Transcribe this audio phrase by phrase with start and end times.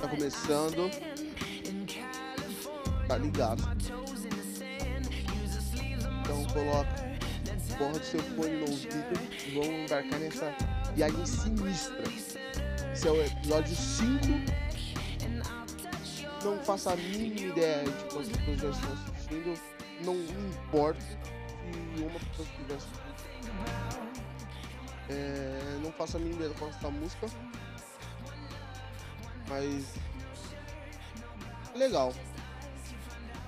[0.00, 0.90] Tá começando.
[3.06, 3.62] Tá ligado.
[6.20, 7.10] Então coloca
[7.78, 10.54] porra do seu fone no ouvido e vamos embarcar nessa
[10.94, 12.02] viagem sinistra.
[12.92, 14.26] Esse é o episódio 5.
[16.44, 19.69] Não faço a mínima ideia de quantas pessoas estão assistindo.
[20.04, 23.00] Não importa se uma pessoa estiver assistindo.
[25.08, 27.26] É, não faço a mínima ideia com essa música.
[29.48, 29.94] Mas.
[31.74, 32.14] Legal.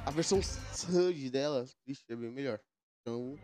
[0.04, 2.60] A versão SUD dela, vixe, é bem melhor.
[3.00, 3.36] Então.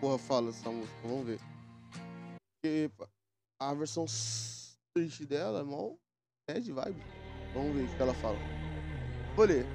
[0.00, 1.40] Porra fala essa música, vamos ver.
[2.62, 2.90] Porque
[3.60, 4.06] a versão
[4.94, 5.92] triste dela é mó
[6.48, 7.02] bad vibe.
[7.54, 8.38] Vamos ver o que ela fala.
[9.36, 9.66] Vou ler.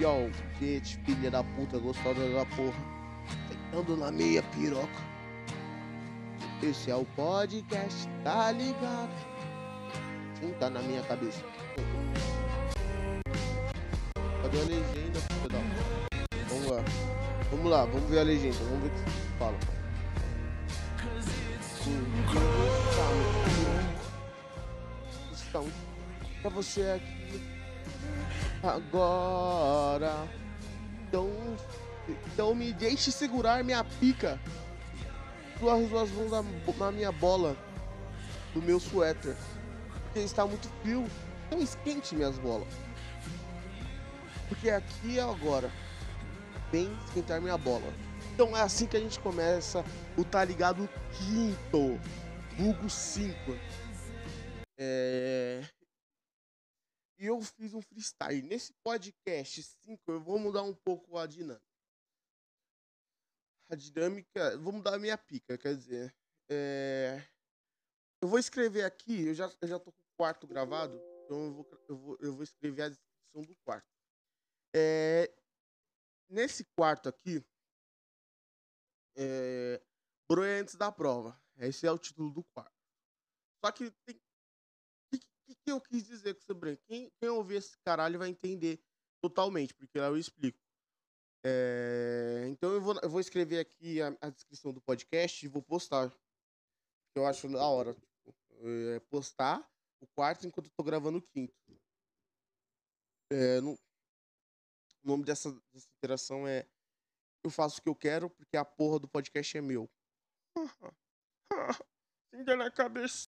[0.00, 2.96] Yo, bitch, filha da puta, gostosa da porra.
[3.48, 5.16] Sentando na meia piroca.
[6.62, 9.10] Esse é o podcast, tá ligado?
[10.40, 11.42] Sim, tá na minha cabeça.
[14.42, 15.75] Cadê a legenda, filha da puta?
[16.66, 16.84] Vamos lá.
[17.50, 18.56] Vamos lá, vamos ver a legenda.
[18.58, 19.56] Vamos ver o que fala.
[25.32, 25.66] Estão
[26.42, 27.40] pra você aqui
[28.62, 30.28] agora.
[31.06, 31.30] Então,
[32.26, 34.40] então me deixe segurar minha pica.
[35.60, 36.44] Suas duas mãos na,
[36.78, 37.56] na minha bola
[38.52, 39.36] do meu suéter.
[40.02, 41.06] Porque está muito frio.
[41.46, 42.68] Então esquente minhas bolas.
[44.48, 45.70] Porque aqui é agora.
[46.70, 47.86] Vem esquentar minha bola.
[48.34, 49.78] Então é assim que a gente começa
[50.18, 51.98] o Tá Ligado Quinto.
[52.56, 53.34] Vulgo 5.
[54.78, 55.62] É...
[57.18, 58.42] E eu fiz um freestyle.
[58.42, 61.62] Nesse podcast 5 eu vou mudar um pouco a dinâmica.
[63.70, 66.14] A dinâmica, vou mudar a minha pica, quer dizer.
[66.48, 67.20] é,
[68.22, 71.52] Eu vou escrever aqui, eu já, eu já tô com o quarto gravado, então eu
[71.52, 73.88] vou, eu vou, eu vou escrever a descrição do quarto.
[74.74, 75.32] É,
[76.28, 77.44] Nesse quarto aqui,
[79.16, 79.80] é...
[80.28, 81.40] Broia antes da prova.
[81.56, 82.74] Esse é o título do quarto.
[83.64, 86.82] Só que tem o que, que, eu quis dizer com esse branco?
[86.86, 88.82] Quem, quem ouvir esse caralho vai entender
[89.22, 90.58] totalmente, porque lá eu explico.
[91.44, 95.62] É, então eu vou, eu vou escrever aqui a, a descrição do podcast e vou
[95.62, 96.12] postar.
[97.14, 97.94] Eu acho da hora.
[97.94, 98.34] Tipo,
[98.68, 99.70] é, postar
[100.00, 101.54] o quarto enquanto eu tô gravando o quinto.
[103.30, 103.78] É, no-
[105.06, 106.68] o nome dessa, dessa interação é
[107.44, 109.88] Eu faço o que eu quero porque a porra do podcast é meu.
[112.34, 113.28] Ainda na cabeça.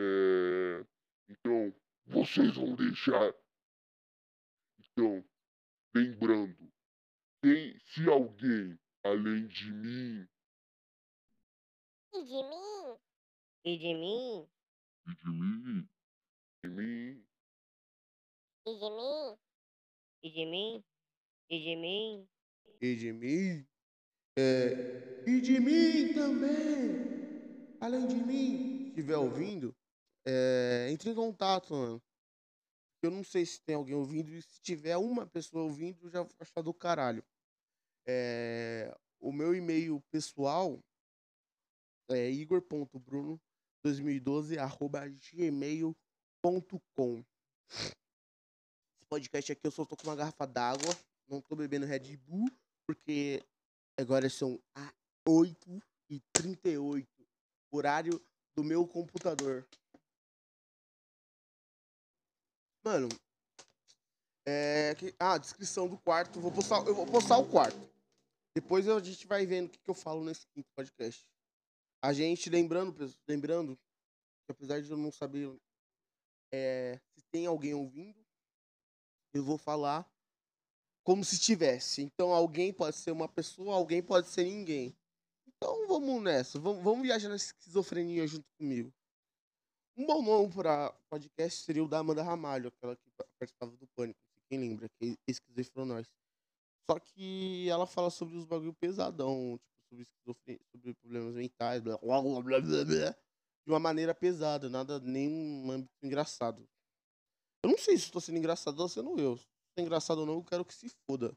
[0.00, 0.86] É,
[1.28, 1.74] então,
[2.06, 3.34] vocês vão deixar.
[4.78, 5.22] Então,
[5.94, 6.72] lembrando,
[7.42, 10.28] tem, se alguém além de mim
[12.14, 12.98] E de mim?
[13.64, 14.48] E de mim?
[15.08, 15.88] e de mim,
[16.64, 17.26] de mim,
[18.66, 19.45] E de mim?
[20.26, 20.82] E de mim?
[21.48, 22.28] E de mim?
[22.80, 23.64] E de mim?
[24.36, 27.76] É, e de mim também!
[27.80, 29.72] Além de mim, se estiver ouvindo,
[30.26, 32.02] é, entre em contato, mano.
[33.04, 36.34] Eu não sei se tem alguém ouvindo, e se tiver uma pessoa ouvindo, já vou
[36.40, 37.22] achar do caralho.
[38.04, 40.82] É, o meu e-mail pessoal
[42.10, 45.94] é igor.bruno2012 arroba gmail.com
[49.08, 50.94] podcast aqui eu só tô com uma garrafa d'água,
[51.28, 52.50] não tô bebendo Red Bull,
[52.86, 53.42] porque
[53.98, 54.92] agora são a
[55.28, 57.06] 8h38,
[57.72, 58.20] horário
[58.56, 59.66] do meu computador.
[62.84, 63.08] Mano,
[64.46, 67.96] é que, ah, descrição do quarto, vou postar, eu vou postar o quarto.
[68.54, 71.28] Depois a gente vai vendo o que, que eu falo nesse quinto podcast.
[72.02, 72.94] A gente, lembrando,
[73.28, 75.54] lembrando, que apesar de eu não saber
[76.52, 78.25] é, se tem alguém ouvindo,
[79.36, 80.08] eu vou falar
[81.04, 82.02] como se tivesse.
[82.02, 84.96] Então alguém pode ser uma pessoa, alguém pode ser ninguém.
[85.46, 88.92] Então vamos nessa, vamos, vamos viajar na esquizofrenia junto comigo.
[89.96, 93.86] Um bom nome para podcast seria o da Amanda Ramalho, aquela que pa- participava do
[93.96, 96.06] Pânico, quem lembra, que é esquizofrenóis.
[96.90, 101.96] Só que ela fala sobre os bagulho pesadão, tipo, sobre esquizofrenia, sobre problemas mentais, blá,
[101.98, 103.10] blá, blá, blá, blá, blá,
[103.64, 106.68] de uma maneira pesada, nada, nem um âmbito engraçado.
[107.62, 109.36] Eu não sei se estou sendo engraçado ou sendo eu.
[109.36, 109.46] Se
[109.78, 111.36] é engraçado ou não, eu quero que se foda.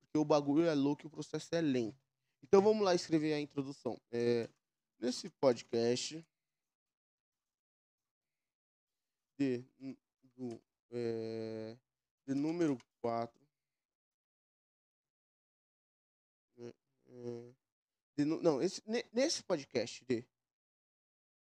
[0.00, 2.00] porque o bagulho é louco e o processo é lento.
[2.42, 4.00] Então vamos lá escrever a introdução.
[4.12, 4.48] É,
[5.00, 6.24] nesse podcast
[9.38, 9.64] de,
[10.36, 11.76] do, é,
[12.26, 13.44] de número 4.
[18.16, 20.24] de nu- não, esse, ne- nesse podcast de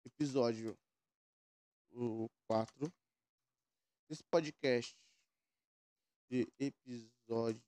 [0.05, 0.77] episódio
[2.47, 2.93] 4.
[4.09, 4.95] Nesse podcast
[6.29, 7.61] de episódio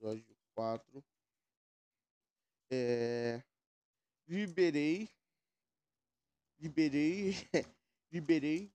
[0.00, 1.02] episódio 4
[2.70, 3.42] é,
[4.28, 5.08] liberei
[6.58, 7.32] liberei
[8.12, 8.72] liberei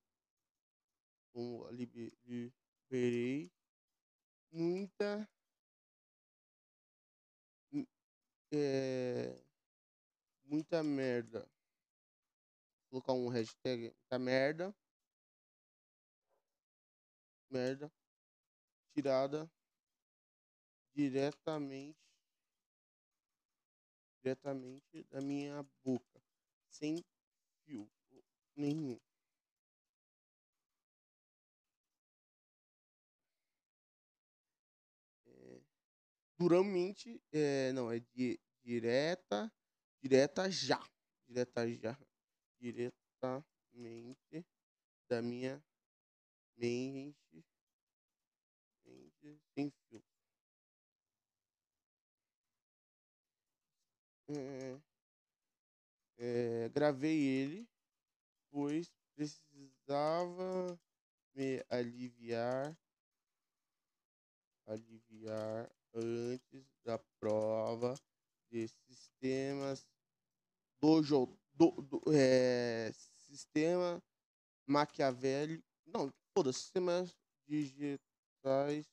[2.24, 3.52] liberei
[4.52, 5.28] muita
[7.72, 7.88] mu-
[8.52, 9.34] é,
[10.44, 11.48] muita merda.
[12.90, 14.74] Vou colocar um hashtag muita merda
[17.50, 17.90] merda
[18.94, 19.48] tirada
[20.94, 21.96] diretamente
[24.22, 26.20] diretamente da minha boca
[26.68, 27.04] sem
[27.64, 27.90] fio
[28.56, 28.98] nenhum.
[35.26, 35.60] É,
[36.38, 39.52] duramente é, não é di- direta
[40.02, 40.80] direta já
[41.28, 41.98] direta já
[42.60, 44.46] diretamente
[45.08, 45.62] da minha
[46.58, 47.44] mente,
[48.84, 50.02] mente sem fio.
[54.30, 54.78] É,
[56.18, 57.68] é, gravei ele,
[58.50, 60.78] pois precisava
[61.34, 62.76] me aliviar,
[64.66, 67.94] aliviar antes da prova
[68.50, 69.86] de sistemas
[70.80, 71.00] do
[71.54, 74.02] do, do, é, sistema
[74.66, 77.16] maquiavélico, não, foda-se, sistemas
[77.48, 78.86] digitais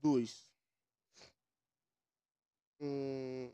[0.00, 0.50] 2.
[2.80, 3.52] Hum.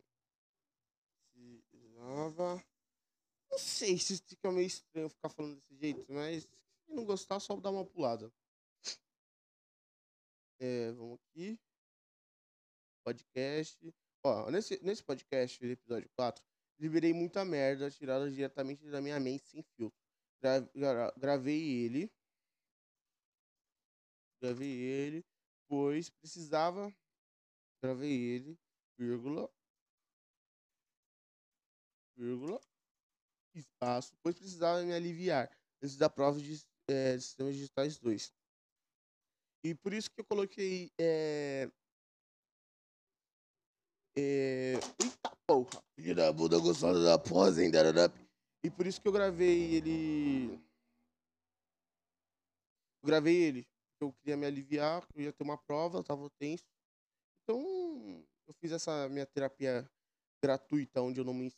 [3.51, 7.55] Não sei se fica meio estranho ficar falando desse jeito, mas se não gostar, só
[7.57, 8.33] dá uma pulada.
[10.59, 11.59] É, vamos aqui.
[13.05, 13.95] Podcast.
[14.25, 16.43] Ó, nesse, nesse podcast, episódio 4,
[16.79, 20.00] liberei muita merda tirada diretamente da minha mente sem filtro.
[20.43, 22.11] Gra- gra- gravei ele.
[24.43, 25.25] Gravei ele,
[25.69, 26.93] pois precisava.
[27.83, 28.59] Gravei ele,
[28.99, 29.51] vírgula.
[32.17, 32.61] Vírgula.
[33.55, 35.51] Espaço, pois precisava me aliviar
[35.83, 36.57] antes da prova de,
[36.89, 38.33] de sistemas digitais 2.
[39.65, 40.91] E por isso que eu coloquei.
[40.99, 41.71] É,
[44.17, 45.83] é, eita porra!
[45.97, 47.71] Filho da bunda gostosa da pose, hein?
[48.63, 50.53] E por isso que eu gravei ele.
[53.03, 53.67] Eu gravei ele.
[54.01, 56.65] Eu queria me aliviar, eu ia ter uma prova, eu tava tenso.
[57.43, 57.61] Então,
[58.47, 59.91] eu fiz essa minha terapia
[60.43, 61.53] gratuita, onde eu não me.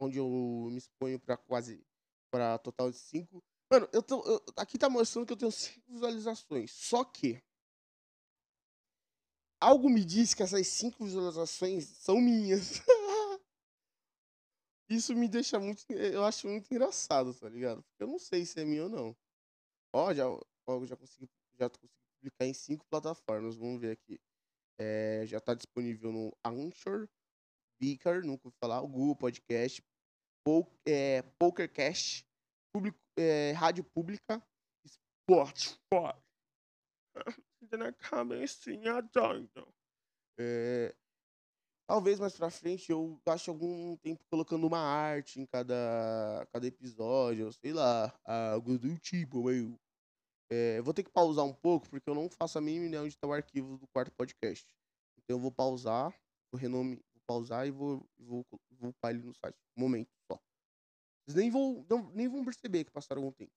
[0.00, 1.84] Onde eu me exponho pra quase.
[2.30, 3.42] Pra total de 5.
[3.70, 4.22] Mano, eu tô.
[4.24, 6.70] eu- aqui tá mostrando que eu tenho 5 visualizações.
[6.70, 7.42] Só que.
[9.60, 12.80] Algo me diz que essas 5 visualizações são minhas.
[14.88, 15.84] Isso me deixa muito.
[15.90, 17.82] Eu acho muito engraçado, tá ligado?
[17.82, 19.16] Porque eu não sei se é minha ou não.
[19.94, 21.28] Ó, já, ó, já consegui,
[21.58, 23.56] já consegui publicar em cinco plataformas.
[23.56, 24.18] Vamos ver aqui.
[24.80, 27.08] É, já tá disponível no Anchor,
[27.80, 29.82] Beaker, nunca ouvi falar, o Google Podcast,
[30.44, 32.24] Pou, é, PokerCast,
[33.16, 34.40] é, Rádio Pública,
[34.86, 36.16] Spotify.
[37.76, 39.66] Na cabecinha doida.
[40.38, 40.94] É,
[41.88, 47.50] talvez mais pra frente eu gaste algum tempo colocando uma arte em cada, cada episódio,
[47.52, 49.74] sei lá, algo do tipo, meio.
[50.50, 53.14] É, vou ter que pausar um pouco, porque eu não faço a mínima ideia onde
[53.14, 54.66] está o arquivo do quarto podcast.
[55.18, 56.10] Então eu vou pausar,
[56.52, 59.56] vou renome, vou pausar e vou, vou, vou upar ele no site.
[59.76, 60.38] Um momento só.
[61.26, 63.52] Vocês nem vão, não- nem vão perceber que passaram algum tempo.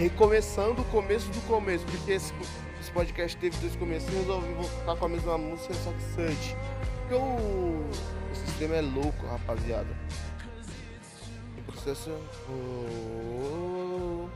[0.00, 2.32] Recomeçando o começo do começo, porque esse,
[2.80, 6.56] esse podcast teve dois começos e resolvi voltar com a mesma música, só que Sante.
[7.00, 7.90] Porque o,
[8.32, 9.94] o sistema é louco, rapaziada.
[11.58, 12.10] O processo.
[12.48, 14.26] Oh,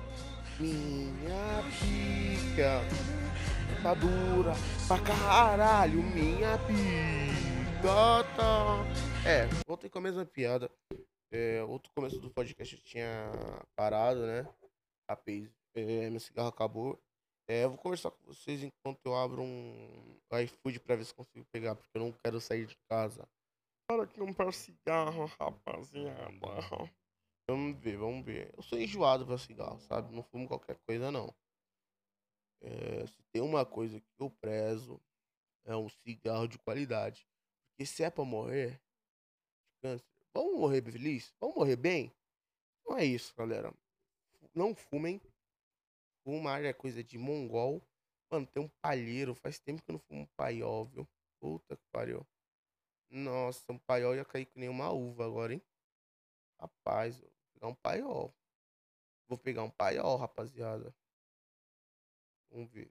[0.60, 2.82] minha pica
[3.82, 4.52] tá dura
[4.86, 7.82] pra caralho, minha pica.
[7.82, 8.84] gata.
[9.26, 10.70] É, voltei com a mesma piada.
[11.32, 13.32] É, outro começo do podcast eu tinha
[13.74, 14.46] parado, né?
[15.08, 16.98] Rapaz, é, meu cigarro acabou.
[17.46, 21.44] É, eu vou conversar com vocês enquanto eu abro um iFood pra ver se consigo
[21.52, 23.28] pegar, porque eu não quero sair de casa.
[23.86, 26.90] Para que comprar cigarro, rapaziada.
[27.46, 28.50] Vamos ver, vamos ver.
[28.56, 30.14] Eu sou enjoado pra cigarro, sabe?
[30.14, 31.34] Não fumo qualquer coisa, não.
[32.62, 34.98] É, se tem uma coisa que eu prezo,
[35.66, 37.28] é um cigarro de qualidade.
[37.68, 41.34] Porque se é pra morrer de câncer, vamos morrer feliz?
[41.38, 42.10] Vamos morrer bem?
[42.80, 43.70] Então é isso, galera.
[44.54, 45.20] Não fumem.
[46.22, 47.82] Fumar é coisa de mongol.
[48.30, 49.34] Mano, tem um palheiro.
[49.34, 51.08] Faz tempo que eu não fumo um paiol, viu?
[51.40, 52.26] Puta que pariu.
[53.10, 55.62] Nossa, um paiol ia cair com nenhuma uva agora, hein?
[56.58, 58.34] Rapaz, vou pegar um paiol.
[59.28, 60.94] Vou pegar um paiol, rapaziada.
[62.50, 62.90] Vamos ver.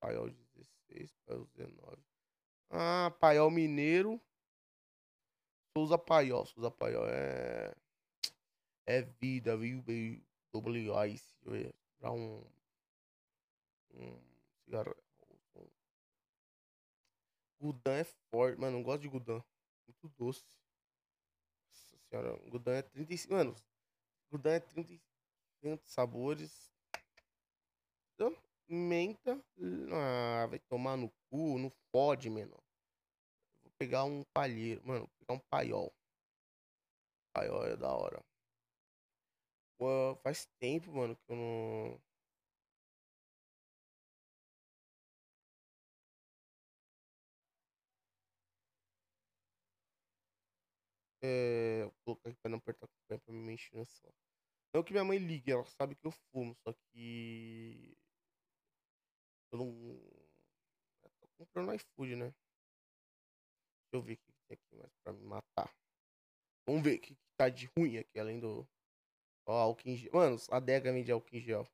[0.00, 2.02] Paiol 16, paiol 19.
[2.70, 4.20] Ah, paiol mineiro.
[5.76, 6.44] Souza Paiol.
[6.46, 7.74] Souza Paiol é.
[8.86, 9.82] É vida, viu?
[9.82, 10.24] Bem,
[11.42, 11.74] Ver.
[11.98, 12.44] Pra um.
[13.94, 14.20] Um
[14.64, 14.94] cigarro.
[17.60, 18.60] Gudan é forte.
[18.60, 19.42] Mano, não gosto de Gudan.
[19.86, 20.44] Muito doce.
[21.66, 22.36] Nossa senhora.
[22.48, 23.34] Gudan é 35.
[23.34, 23.54] Mano,
[24.30, 26.70] Gudan é 35 sabores.
[28.14, 28.36] Então,
[28.68, 29.42] Menta.
[29.92, 31.58] Ah, vai tomar no cu.
[31.58, 32.62] Não fode, menor.
[33.62, 34.86] Vou pegar um palheiro.
[34.86, 35.92] Mano, vou pegar um paiol.
[37.32, 38.27] Paiol é da hora.
[39.78, 42.00] Pô, faz tempo, mano, que eu não.
[51.22, 54.08] É, vou colocar aqui pra não apertar o pé pra me encher no só.
[54.74, 57.96] Não que minha mãe ligue, ela sabe que eu fumo, só que.
[59.52, 59.68] Eu não.
[61.02, 62.34] Eu tô comprando iFood, né?
[63.92, 65.74] Deixa eu ver o que que tem aqui mais pra me matar.
[66.66, 68.66] Vamos ver o que, que tá de ruim aqui, além do.
[69.48, 70.10] Ó, álcool em gel.
[70.12, 71.66] Mano, a adega vende álcool em gel.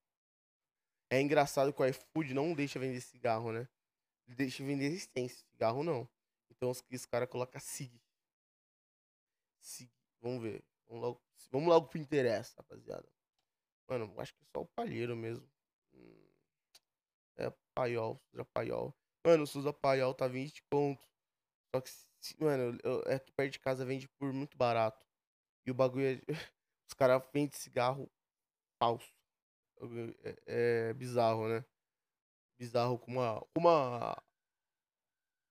[1.11, 3.69] É engraçado que o iFood não deixa vender cigarro, né?
[4.27, 6.09] Ele deixa vender existência, cigarro não.
[6.51, 8.01] Então os, os caras colocam SIG.
[9.61, 9.91] SIG.
[10.21, 10.65] Vamos ver.
[10.87, 13.09] Vamos logo, vamos logo pro interessa, rapaziada.
[13.89, 15.47] Mano, acho que é só o palheiro mesmo.
[15.95, 16.29] Hum,
[17.37, 18.95] É paiol, Suza paiol.
[19.27, 21.03] Mano, Suza paiol tá 20 conto.
[21.75, 21.91] Só que,
[22.39, 25.05] mano, eu, é que perto de casa vende por muito barato.
[25.67, 26.21] E o bagulho é.
[26.89, 28.11] Os caras vendem cigarro
[28.79, 29.13] falso.
[30.23, 31.65] É, é bizarro, né?
[32.59, 33.45] Bizarro como a.
[33.55, 34.23] Como a.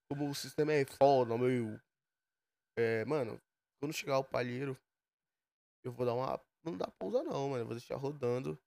[0.10, 1.80] Como o sistema é foda, meu.
[2.78, 3.40] É, mano,
[3.80, 4.78] quando chegar o palheiro,
[5.84, 6.40] eu vou dar uma.
[6.64, 7.64] Não dá pausa não, mano.
[7.64, 8.58] Eu vou deixar rodando.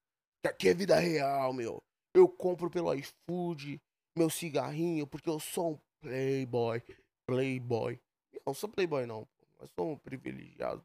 [0.42, 1.82] Que aqui é vida real, meu.
[2.14, 3.80] Eu compro pelo iFood,
[4.16, 6.82] meu cigarrinho, porque eu sou um playboy.
[7.26, 8.00] Playboy.
[8.32, 9.26] Eu não sou playboy não,
[9.58, 10.84] mas sou um privilegiado.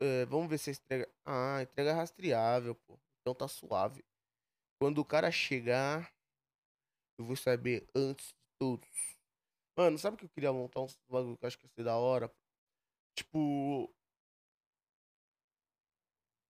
[0.00, 1.08] É, vamos ver se a entrega.
[1.24, 2.98] Ah, entrega rastreável, pô.
[3.20, 4.04] Então tá suave.
[4.80, 6.12] Quando o cara chegar,
[7.18, 8.88] eu vou saber antes de todos.
[9.76, 11.96] Mano, sabe que eu queria montar um bagulho que eu acho que ia ser da
[11.96, 12.30] hora?
[13.16, 13.90] Tipo.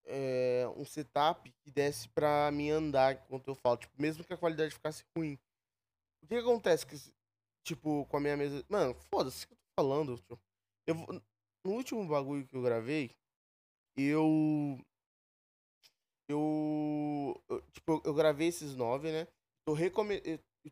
[0.09, 3.77] É, um setup que desse pra mim andar enquanto eu falo.
[3.77, 5.35] Tipo, mesmo que a qualidade ficasse ruim.
[6.23, 6.97] O que, que acontece que,
[7.65, 8.65] tipo, com a minha mesa.
[8.69, 10.39] Mano, foda-se o que eu tô falando, tio.
[10.87, 11.23] Eu vou...
[11.65, 13.11] No último bagulho que eu gravei,
[13.97, 14.79] eu.
[16.29, 17.43] Eu.
[17.73, 19.27] tipo, eu- gravei esses nove, né?
[19.65, 20.21] Tô recome...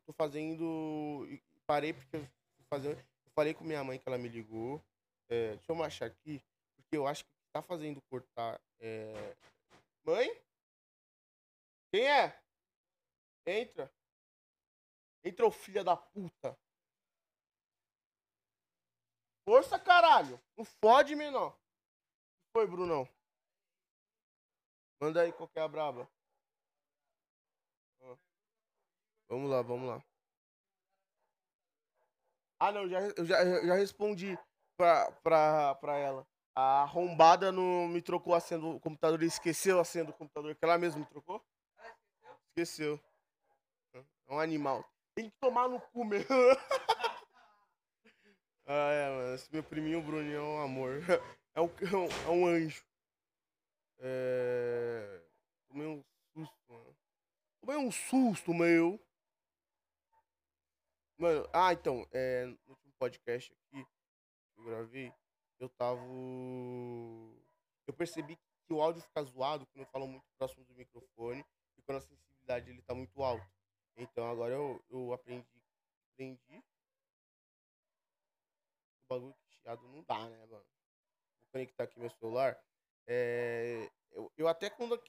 [0.06, 1.26] Tô fazendo.
[1.66, 2.28] Parei porque eu
[2.68, 2.98] fazer.
[2.98, 4.82] Eu falei com minha mãe que ela me ligou.
[5.28, 6.42] É, deixa eu achar aqui.
[6.76, 8.60] Porque eu acho que tá fazendo cortar.
[8.80, 9.36] É...
[10.04, 10.28] Mãe?
[11.92, 12.38] Quem é?
[13.46, 13.90] Entra.
[15.24, 16.58] Entra, ô filha da puta.
[19.48, 20.40] Força, caralho.
[20.56, 21.56] Não fode, menor.
[22.56, 23.08] Foi, Brunão?
[25.00, 26.08] Manda aí qual que é a braba.
[28.02, 28.16] Ah.
[29.28, 30.04] Vamos lá, vamos lá.
[32.58, 34.38] Ah, não, já, já, já respondi
[34.76, 36.26] pra, pra, pra ela.
[36.54, 40.54] A arrombada não me trocou a senha do computador e esqueceu a senha do computador,
[40.54, 41.44] que ela mesma me trocou?
[42.48, 43.00] Esqueceu.
[43.92, 44.84] É um animal.
[45.14, 46.26] Tem que tomar no cu mesmo.
[48.66, 49.34] ah, é, mano.
[49.34, 51.00] Esse meu priminho Bruninho é um amor.
[51.56, 51.70] É é um,
[52.26, 52.82] é um anjo.
[54.06, 55.22] É...
[55.66, 56.96] Tomei um susto, mano.
[57.60, 59.00] Tomei um susto, meu.
[61.16, 65.10] Mano, ah, então, é, no último podcast aqui que eu gravei,
[65.58, 66.02] eu tava.
[67.86, 71.42] Eu percebi que o áudio fica zoado quando eu falo muito próximo do microfone
[71.78, 73.48] e quando a sensibilidade ele tá muito alta.
[73.96, 75.62] Então agora eu, eu aprendi.
[76.12, 76.62] Aprendi.
[79.04, 80.66] O bagulho que chiado não dá, né, mano?
[81.38, 82.58] Vou conectar aqui meu celular.
[83.06, 83.90] É,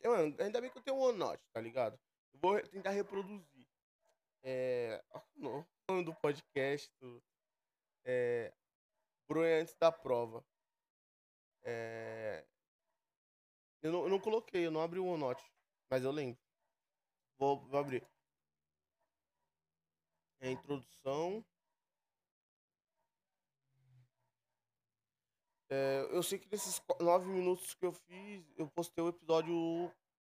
[0.04, 2.00] Mano, ainda bem que eu tenho um OneNote, tá ligado?
[2.34, 3.68] Eu vou tentar reproduzir.
[4.44, 5.04] É.
[5.42, 6.92] O nome do podcast.
[8.04, 8.54] É.
[9.28, 10.46] Bronha antes da prova.
[11.64, 12.46] É.
[13.82, 15.44] Eu não, eu não coloquei, eu não abri o OneNote.
[15.90, 16.40] Mas eu lembro.
[17.38, 18.08] Vou, vou abrir.
[20.40, 21.46] É introdução.
[25.70, 29.92] É, eu sei que nesses nove minutos que eu fiz, eu postei o episódio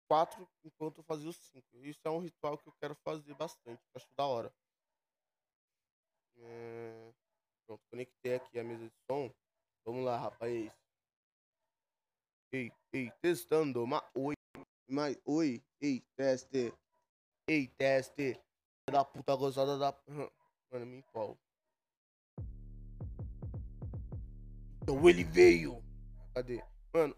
[0.07, 1.85] 4 enquanto eu fazia os 5.
[1.85, 4.53] Isso é um ritual que eu quero fazer bastante, acho da hora.
[6.37, 7.13] É,
[7.65, 9.31] pronto, conectei aqui a mesa de som.
[9.85, 10.71] Vamos lá, rapaz.
[12.51, 13.85] Ei, ei, testando.
[13.85, 14.33] Ma oi.
[14.87, 16.73] Mas, oi, ei, teste.
[17.47, 18.39] Ei, teste.
[18.89, 19.95] Da puta gozada da.
[20.71, 21.39] Mano, me empolgo.
[24.89, 25.83] Então ele veio.
[26.33, 26.63] Cadê?
[26.91, 27.15] Mano.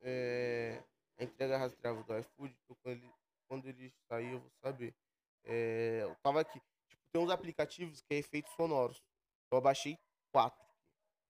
[0.00, 0.80] É.
[1.18, 2.56] A entrega rastreável do iFood.
[2.62, 3.12] então Quando ele,
[3.48, 4.94] quando ele sair, eu vou saber.
[5.42, 6.60] É, eu tava aqui.
[6.88, 9.02] Tipo, tem uns aplicativos que é efeitos sonoros.
[9.50, 9.98] Eu baixei
[10.32, 10.64] quatro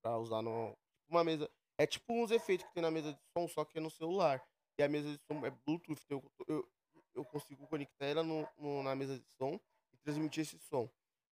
[0.03, 0.69] pra usar no.
[0.69, 1.49] Tipo, uma mesa.
[1.79, 4.47] É tipo uns efeitos que tem na mesa de som, só que é no celular.
[4.77, 6.03] E a mesa de som é Bluetooth.
[6.05, 6.71] então Eu, eu,
[7.15, 9.59] eu consigo conectar ela no, no- na mesa de som
[9.91, 10.87] e transmitir esse som.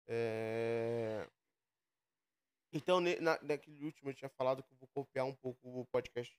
[0.06, 1.26] É...
[2.72, 6.36] Então, na, naquele último eu tinha falado que eu vou copiar um pouco o podcast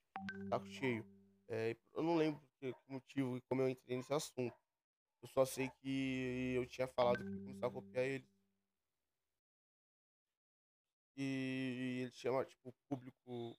[0.48, 1.04] Taco Cheio.
[1.48, 4.56] É, eu não lembro que, que motivo e como eu entrei nesse assunto.
[5.20, 8.28] Eu só sei que eu tinha falado que ia começar a copiar ele.
[11.16, 13.58] E ele chama, tipo, público,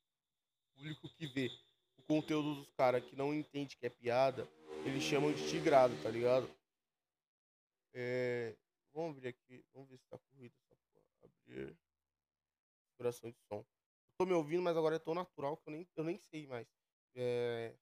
[0.73, 1.51] público que vê
[1.97, 4.47] o conteúdo dos caras que não entende que é piada,
[4.85, 6.49] eles chamam de tigrado, tá ligado?
[7.93, 8.55] É,
[8.93, 11.05] vamos abrir aqui, vamos ver se tá corrido essa porra.
[11.23, 11.77] Abrir.
[13.01, 13.57] Configuração de som.
[13.57, 16.45] Eu tô me ouvindo, mas agora é tão natural que eu nem, eu nem sei
[16.45, 16.67] mais.
[17.15, 17.75] É,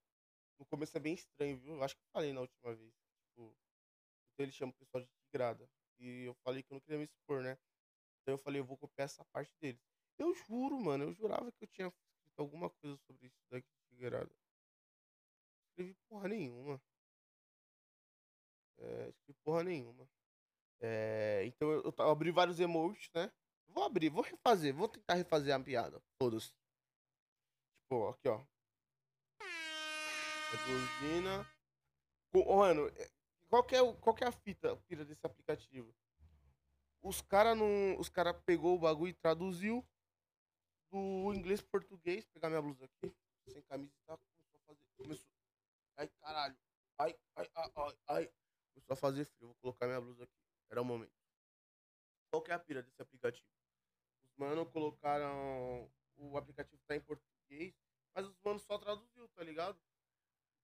[0.58, 1.76] no começo é bem estranho, viu?
[1.76, 2.94] Eu acho que eu falei na última vez.
[3.28, 3.58] Tipo,
[4.34, 5.70] então ele chama o pessoal de tigrada.
[6.00, 7.58] E eu falei que eu não queria me expor, né?
[8.22, 9.82] Então eu falei, eu vou copiar essa parte deles.
[10.18, 13.96] Eu juro, mano, eu jurava que eu tinha escrito alguma coisa sobre isso daqui de
[13.98, 14.32] tigrada.
[15.72, 16.82] Escrevi porra nenhuma.
[18.78, 20.10] É, escrevi porra nenhuma.
[20.82, 23.32] É, então eu, eu eu abri vários emotes, né?
[23.70, 26.02] Vou abrir, vou refazer, vou tentar refazer a piada.
[26.20, 26.54] Todos.
[27.84, 28.42] Tipo, aqui, ó.
[29.42, 31.48] É buzina.
[32.34, 33.12] Mano, é-
[33.50, 35.96] qual que é, qual que é a fita, fita desse aplicativo?
[37.02, 37.98] Os cara não.
[38.00, 39.88] Os cara pegou o bagulho e traduziu
[40.92, 42.26] do inglês pro português.
[42.28, 43.16] Pegar minha blusa aqui,
[43.48, 44.18] sem camisa tal.
[44.18, 44.86] Começou a fazer.
[44.98, 45.30] Começou.
[45.98, 46.58] Ai, caralho.
[46.98, 48.32] Ai, ai, ai, ai.
[48.74, 49.48] Começou a fazer frio.
[49.48, 50.34] Vou colocar minha blusa aqui.
[50.70, 51.14] Era o momento.
[52.32, 53.48] Qual que é a pira desse aplicativo?
[54.40, 55.92] Mano colocaram.
[56.16, 57.74] O aplicativo tá em português,
[58.16, 59.78] mas os manos só traduziu, tá ligado?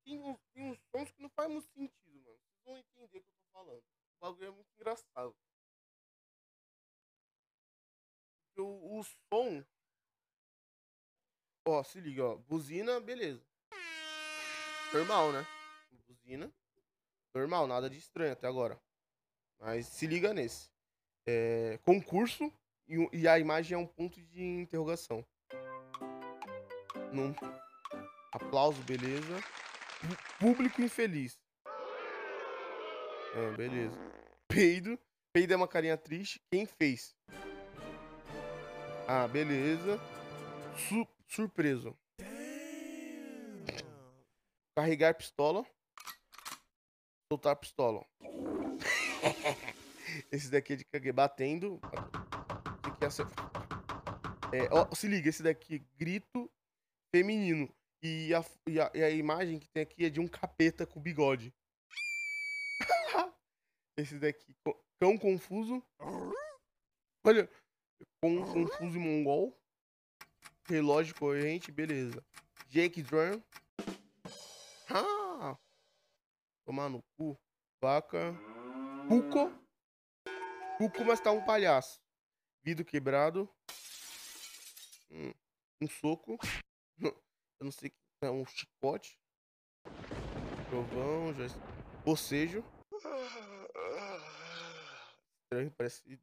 [0.03, 2.37] Tem uns, tem uns sons que não faz muito sentido, mano.
[2.37, 3.83] Vocês vão entender o que eu tô falando.
[3.83, 5.35] O bagulho é muito engraçado.
[8.57, 9.63] O, o som.
[11.67, 12.35] Ó, se liga, ó.
[12.37, 13.45] Buzina, beleza.
[14.93, 15.45] Normal, né?
[16.07, 16.53] Buzina.
[17.33, 18.81] Normal, nada de estranho até agora.
[19.59, 20.69] Mas se liga nesse.
[21.25, 22.53] É, concurso
[22.87, 25.25] e, e a imagem é um ponto de interrogação.
[27.11, 27.33] Num,
[28.31, 29.43] aplauso, beleza.
[30.39, 31.37] Público infeliz.
[33.35, 33.97] Ah, beleza.
[34.47, 34.99] Peido.
[35.33, 36.41] Peido é uma carinha triste.
[36.51, 37.15] Quem fez?
[39.07, 39.99] Ah, beleza.
[40.87, 41.97] Su- surpreso.
[44.77, 45.65] Carregar pistola.
[47.31, 48.05] Soltar pistola.
[50.31, 51.79] Esse daqui é de caguei batendo.
[53.05, 53.27] Tem acer-
[54.51, 56.51] É, ó, se liga, esse daqui grito
[57.13, 57.71] feminino.
[58.01, 60.99] E a, e, a, e a imagem que tem aqui é de um capeta com
[60.99, 61.53] bigode.
[63.97, 64.55] esse daqui,
[64.99, 65.83] cão confuso.
[67.23, 67.47] Olha,
[68.21, 69.55] cão confuso e mongol.
[70.67, 72.25] Relógio corrente, beleza.
[72.69, 73.39] Jake Drum.
[76.65, 77.37] Tomar no cu.
[77.79, 78.33] Vaca.
[79.07, 79.51] Cuco.
[80.79, 82.03] Cuco, mas tá um palhaço.
[82.65, 83.47] Vidro quebrado.
[85.11, 85.31] Hum,
[85.79, 86.35] Um soco.
[86.99, 89.19] Eu não sei que é um chicote.
[90.67, 91.45] Trovão, já.
[92.03, 92.65] Bocejo.
[95.43, 96.19] Estranho, parece.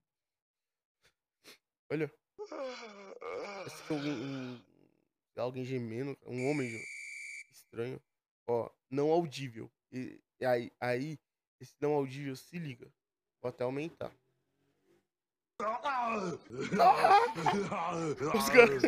[1.89, 2.13] Olha.
[2.37, 4.63] Parece que é alguém, um,
[5.37, 6.19] alguém gemendo.
[6.27, 6.69] Um homem
[7.53, 8.03] estranho.
[8.49, 9.71] Ó, não audível.
[9.93, 11.21] E aí, aí,
[11.61, 12.93] esse não audível se liga.
[13.41, 14.13] Vou até aumentar.
[18.35, 18.83] Os caras-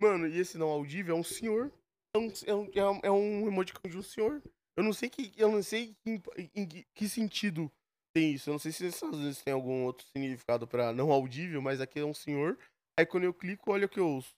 [0.00, 1.72] Mano, e esse não audível é um senhor
[2.14, 4.42] É um, é um, é um, é um emoticon de um senhor.
[4.76, 5.32] Eu não sei que.
[5.36, 6.20] Eu não sei que,
[6.54, 7.70] em que, que sentido
[8.14, 8.48] tem isso.
[8.50, 11.98] Eu não sei se às vezes tem algum outro significado pra não audível, mas aqui
[12.00, 12.58] é um senhor.
[12.98, 14.34] Aí quando eu clico, olha o que eu ouço.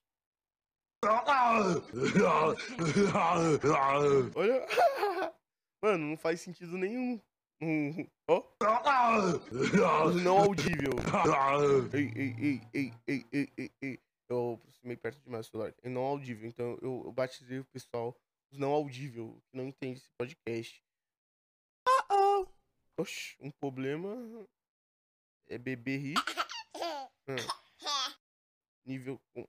[4.35, 4.67] Olha.
[5.85, 7.21] Mano, não faz sentido nenhum.
[7.61, 8.43] Hum, Ó.
[10.23, 10.93] Não audível.
[11.93, 14.01] Ei, ei, ei, ei, ei, ei, ei, ei.
[14.29, 15.75] Eu aproximei perto demais do celular.
[15.83, 16.49] É não audível.
[16.49, 18.17] Então eu, eu batizei o pessoal
[18.53, 20.85] os não audível, que não entende esse podcast.
[21.87, 22.49] Uh -oh.
[22.99, 24.47] Oxi, um problema
[25.49, 26.15] é bebê rir.
[27.31, 27.37] Hum.
[28.87, 29.47] Nível com.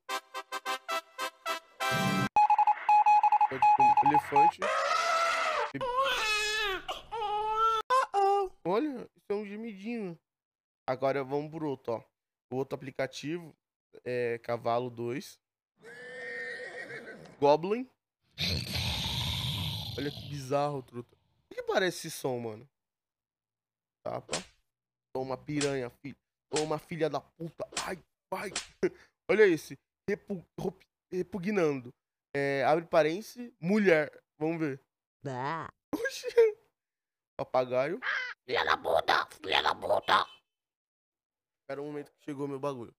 [3.49, 4.59] Pode com elefante.
[5.71, 5.85] Bebê-
[8.65, 10.19] Olha, isso é um gemidinho.
[10.87, 12.03] Agora vamos pro outro, ó.
[12.51, 13.55] O outro aplicativo
[14.03, 15.39] é Cavalo 2.
[17.39, 17.89] Goblin.
[19.97, 21.15] Olha que bizarro, truta.
[21.51, 22.67] O que parece esse som, mano?
[24.03, 24.33] Tapa.
[25.15, 26.15] Toma piranha, filho.
[26.51, 27.67] Toma filha da puta.
[27.85, 27.97] Ai,
[28.33, 28.49] vai.
[29.29, 29.77] Olha esse.
[30.09, 30.45] Repu-
[31.11, 31.93] repugnando.
[32.35, 33.51] É, abre parênteses.
[33.59, 34.11] Mulher.
[34.39, 34.81] Vamos ver.
[35.93, 36.27] Oxi.
[37.39, 38.01] Papagaio.
[38.45, 40.27] Filha da puta, filha da puta.
[41.61, 42.93] Espera um momento que chegou meu bagulho.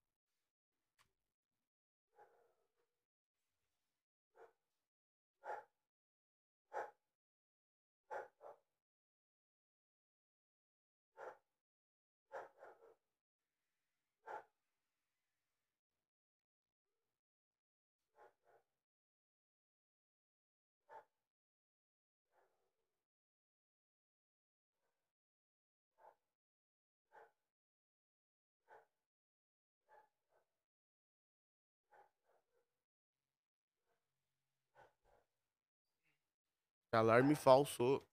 [36.92, 38.04] Alarme falso.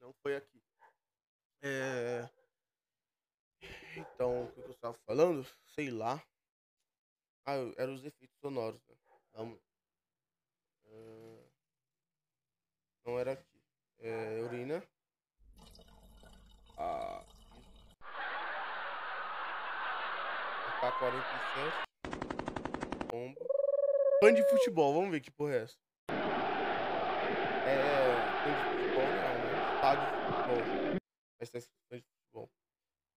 [0.00, 0.62] Não foi aqui.
[1.62, 2.28] É...
[3.96, 5.46] Então, o que eu estava falando?
[5.66, 6.22] Sei lá.
[7.46, 8.80] Ah, eram os efeitos sonoros.
[8.88, 8.96] Né?
[9.32, 9.60] Vamos.
[10.84, 11.44] É,
[13.04, 13.62] Não era aqui.
[13.98, 14.82] É, urina.
[16.76, 17.56] Ah, isso.
[20.82, 21.86] AK-47.
[23.10, 23.40] Bomba.
[24.20, 25.85] Fã de futebol, vamos ver que porra é essa.
[27.68, 29.74] É, fã de futebol não, né?
[29.74, 30.98] Estádio de futebol.
[31.40, 32.50] Mas fã de futebol.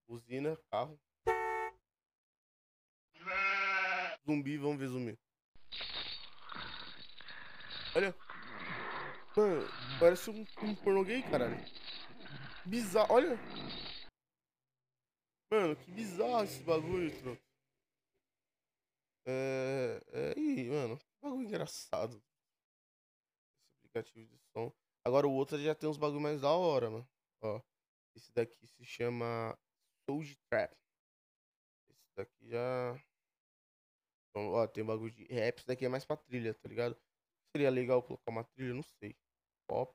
[0.08, 1.00] Buzina, carro.
[4.26, 5.18] Zumbi, vamos ver zumbi.
[7.94, 8.14] Olha.
[9.36, 9.68] Mano,
[10.00, 11.56] parece um, um pornô gay, caralho.
[12.66, 13.38] Bizarro, olha.
[15.52, 17.42] Mano, que bizarro esse bagulho, troco.
[19.26, 20.00] É.
[20.12, 20.34] É.
[20.36, 22.20] Ih, mano, que bagulho engraçado.
[23.90, 24.72] Aplicativo de som.
[25.04, 27.08] Agora o outro já tem uns bagulho mais da hora, mano.
[27.42, 27.60] Ó.
[28.14, 29.58] Esse daqui se chama
[30.04, 30.72] Soul Trap.
[31.88, 32.94] Esse daqui já.
[34.30, 35.58] Então, ó, tem bagulho de rap.
[35.58, 36.96] Esse daqui é mais pra trilha, tá ligado?
[37.52, 39.16] Seria legal colocar uma trilha, não sei.
[39.68, 39.92] Pop.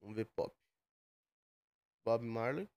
[0.00, 0.54] Vamos ver pop.
[2.06, 2.68] Bob Marley.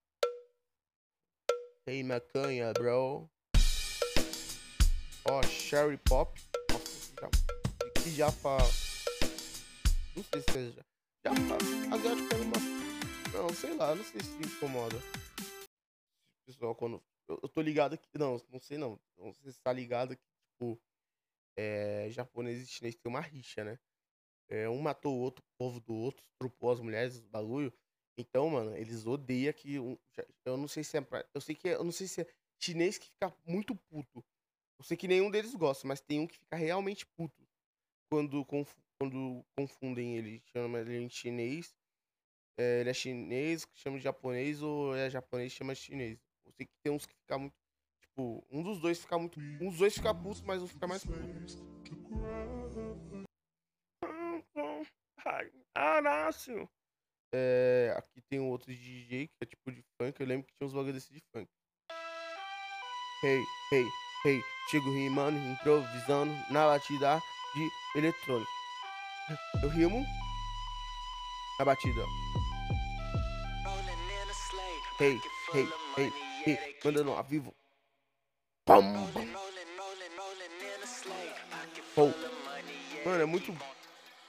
[1.86, 3.30] Hey maconha, bro.
[5.30, 6.40] Ó, Sherry Pop.
[6.72, 7.30] Nossa, já,
[8.02, 8.58] que já fa...
[10.18, 10.86] Não sei se já.
[11.24, 11.32] Já.
[11.94, 13.44] Asiático é uma...
[13.44, 14.98] Não, sei lá, não sei se incomoda.
[16.48, 17.04] Pessoal, quando...
[17.30, 18.08] Eu, eu tô ligado aqui...
[18.18, 19.00] Não, não sei não.
[19.16, 20.82] Não sei se tá ligado que, tipo...
[21.56, 22.10] É...
[22.10, 23.78] Japonês e chinês tem uma rixa, né?
[24.50, 27.72] É, um matou o outro, o povo do outro, estrupou as mulheres, os bagulho.
[28.18, 29.76] Então, mano, eles odeiam que.
[30.46, 31.06] Eu não sei se é.
[31.34, 32.28] Eu sei que é, eu não sei se é
[32.60, 34.26] chinês que fica muito puto.
[34.80, 37.46] Eu sei que nenhum deles gosta, mas tem um que fica realmente puto
[38.10, 40.42] quando, confu- quando confundem ele.
[40.52, 41.76] Chama ele em chinês.
[42.60, 46.20] É, ele é chinês, chama de japonês, ou é japonês, chama de chinês.
[46.46, 47.54] Eu sei que tem uns que fica muito.
[48.02, 49.40] Tipo, um dos dois fica muito.
[49.40, 51.20] Um dos dois fica puto, mas um fica mais puto.
[55.76, 56.68] Arácio!
[57.34, 60.20] É, aqui tem um outro DJ que é tipo de funk.
[60.20, 61.48] Eu lembro que tinha uns bagulho desse de funk.
[63.24, 63.86] Hey, hey,
[64.26, 64.42] hey.
[64.70, 67.20] Chego rimando, improvisando na batida
[67.54, 68.57] de eletrônico.
[69.62, 70.06] Eu rimo
[71.60, 72.02] na batida.
[75.00, 75.20] Hey,
[75.54, 76.14] hey, hey,
[76.46, 76.78] hey.
[76.84, 77.54] Mandando ao vivo.
[78.66, 78.82] Pum.
[83.06, 83.56] Mano, é muito.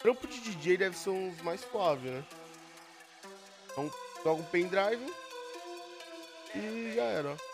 [0.00, 2.24] Trampo de DJ deve ser uns mais suave, né?
[3.70, 3.90] Então,
[4.24, 5.12] joga um pendrive
[6.54, 7.32] e já era.
[7.32, 7.47] ó.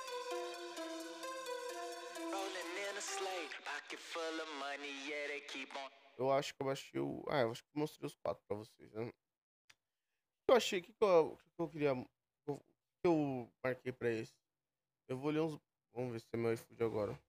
[6.24, 7.24] Eu acho que eu baixei o.
[7.28, 9.02] Ah, eu acho que eu mostrei os quatro pra vocês, né?
[9.02, 10.80] O que eu achei?
[10.80, 11.92] O que, que, eu, que eu queria.
[11.94, 14.34] O que eu marquei pra esse?
[15.08, 15.60] Eu vou ler uns.
[15.92, 17.20] Vamos ver se é meu iFood agora.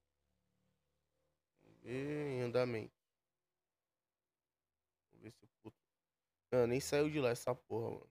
[1.62, 2.92] Vamos ver em andamento.
[5.12, 5.76] Vamos ver se o puto.
[6.52, 8.10] Não, nem saiu de lá essa porra, mano.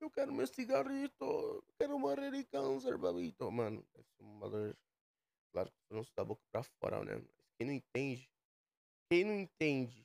[0.00, 1.64] Eu quero meu cigarrito.
[1.78, 3.50] Quero morrer de câncer, babito.
[3.50, 4.76] Mano, deve ser uma dor.
[5.52, 7.24] Claro que não da boca pra fora, né?
[7.56, 8.28] Quem não entende.
[9.10, 10.04] Quem não entende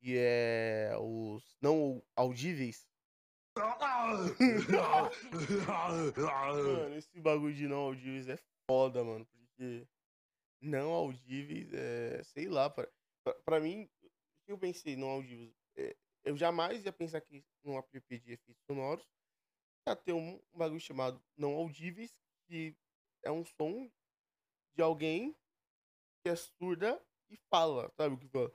[0.00, 2.86] que é os não audíveis.
[6.16, 9.26] Mano, esse bagulho de não audíveis é foda, mano.
[9.26, 9.86] Porque
[10.60, 12.22] não audíveis é.
[12.24, 12.86] Sei lá, pra,
[13.46, 14.08] pra, mim, o
[14.44, 15.54] que eu pensei não audíveis?
[15.76, 19.08] É, eu jamais ia pensar que num app de efeitos sonoros
[19.88, 22.14] ia ter um, um bagulho chamado não audíveis,
[22.46, 22.76] que
[23.22, 23.90] é um som
[24.74, 25.34] de alguém
[26.22, 28.52] que é surda e fala, sabe que fala?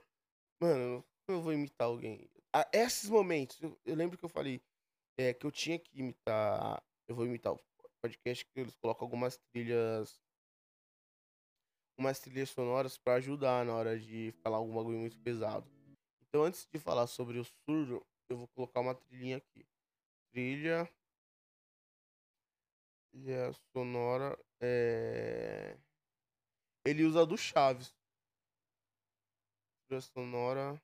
[0.60, 2.28] Mano, eu vou imitar alguém?
[2.52, 4.60] A esses momentos, eu, eu lembro que eu falei
[5.16, 6.82] é, que eu tinha que imitar.
[7.06, 7.60] Eu vou imitar o
[8.00, 10.20] podcast que eles colocam algumas trilhas.
[11.98, 15.70] Umas trilhas sonoras pra ajudar na hora de falar algum bagulho muito pesado.
[16.22, 19.66] Então, antes de falar sobre o surdo, eu vou colocar uma trilhinha aqui.
[20.32, 20.88] Trilha.
[23.10, 24.38] Trilha sonora.
[24.60, 25.76] É...
[26.86, 27.94] Ele usa do Chaves.
[29.90, 30.80] Trilha sonora.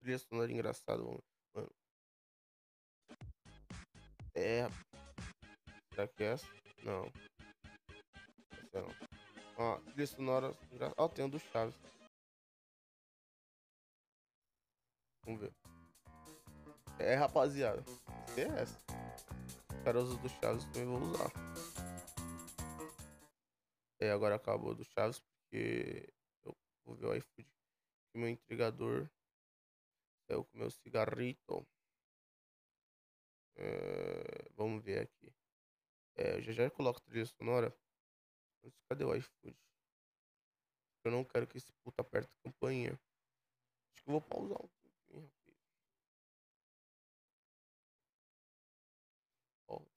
[0.00, 1.22] Trilha sonora engraçada, mano.
[4.34, 4.68] É.
[5.92, 6.46] Será que é essa?
[6.84, 7.06] Não.
[8.52, 8.94] Essa não.
[9.58, 10.54] Ó, trilha sonora.
[10.70, 11.74] engra- Ó, tem a do Chaves.
[15.24, 15.75] Vamos ver.
[16.98, 17.84] É, rapaziada.
[18.36, 18.78] É essa.
[19.94, 21.30] Os do Chaves, também vou usar.
[24.00, 26.12] É, agora acabou do Chaves, porque
[26.44, 27.48] eu vou ver o iFood.
[28.14, 29.08] Meu entregador
[30.26, 31.66] saiu com meu cigarrito.
[33.56, 35.32] É, vamos ver aqui.
[36.16, 37.76] É, eu já já coloco trilha sonora.
[38.88, 39.56] Cadê o iFood?
[41.04, 42.98] Eu não quero que esse puta aperte a campainha.
[43.92, 44.58] Acho que eu vou pausar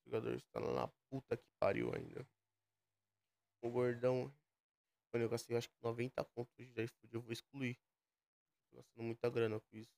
[0.09, 2.27] jogador está na puta que pariu ainda.
[3.61, 4.33] O gordão.
[5.13, 7.13] Mano, eu gastei acho que 90 contos de iFood.
[7.15, 7.79] Eu vou excluir.
[8.69, 9.91] Tô gastando muita grana com isso.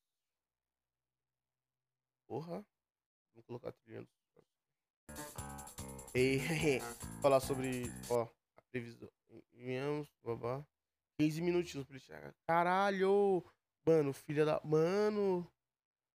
[2.28, 2.66] Porra.
[3.34, 4.02] Vamos colocar a trilha.
[4.02, 4.10] do-
[6.14, 6.40] E
[7.22, 8.24] falar sobre, ó,
[8.58, 9.10] a previsão.
[9.54, 10.66] Viemos, babá.
[11.20, 12.36] 15 minutinhos pra ele chegar.
[12.48, 13.44] Caralho!
[13.86, 14.60] Mano, filha da.
[14.64, 15.50] Mano!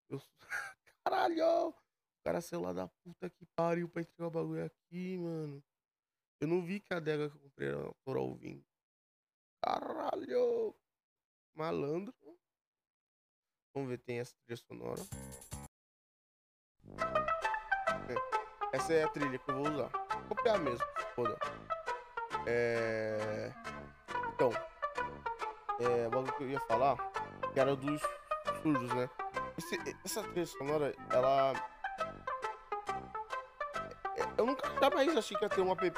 [0.09, 0.21] Eu...
[1.05, 1.73] Caralho!
[2.23, 5.63] Cara saiu lá da puta que pariu pra entregar o bagulho aqui, mano.
[6.39, 8.63] Eu não vi que a adega que eu comprei era por Alvin.
[9.63, 10.75] Caralho!
[11.55, 12.13] Malandro.
[13.75, 15.01] Vamos ver, tem essa trilha sonora.
[18.09, 19.89] É, Essa é a trilha que eu vou usar.
[20.27, 21.37] Vou copiar mesmo, foda.
[22.47, 23.51] É...
[24.33, 24.49] Então,
[25.79, 26.95] é, o bagulho que eu ia falar,
[27.53, 28.01] que era dos
[28.61, 29.09] surdos, né?
[29.57, 31.53] Esse- essa trilha sonora, ela...
[34.43, 35.89] Eu nunca jamais achei que ia ter um app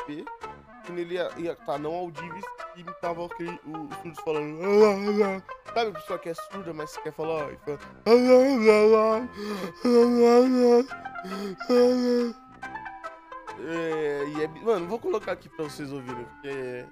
[0.86, 5.43] que nele ia, ia tá não audíveis e imitava aquele, o, os surdos falando...
[5.73, 7.79] Sabe a pessoa que é surda, mas quer falar e fala...
[13.67, 16.86] É, e é, mano, vou colocar aqui pra vocês ouvirem, porque.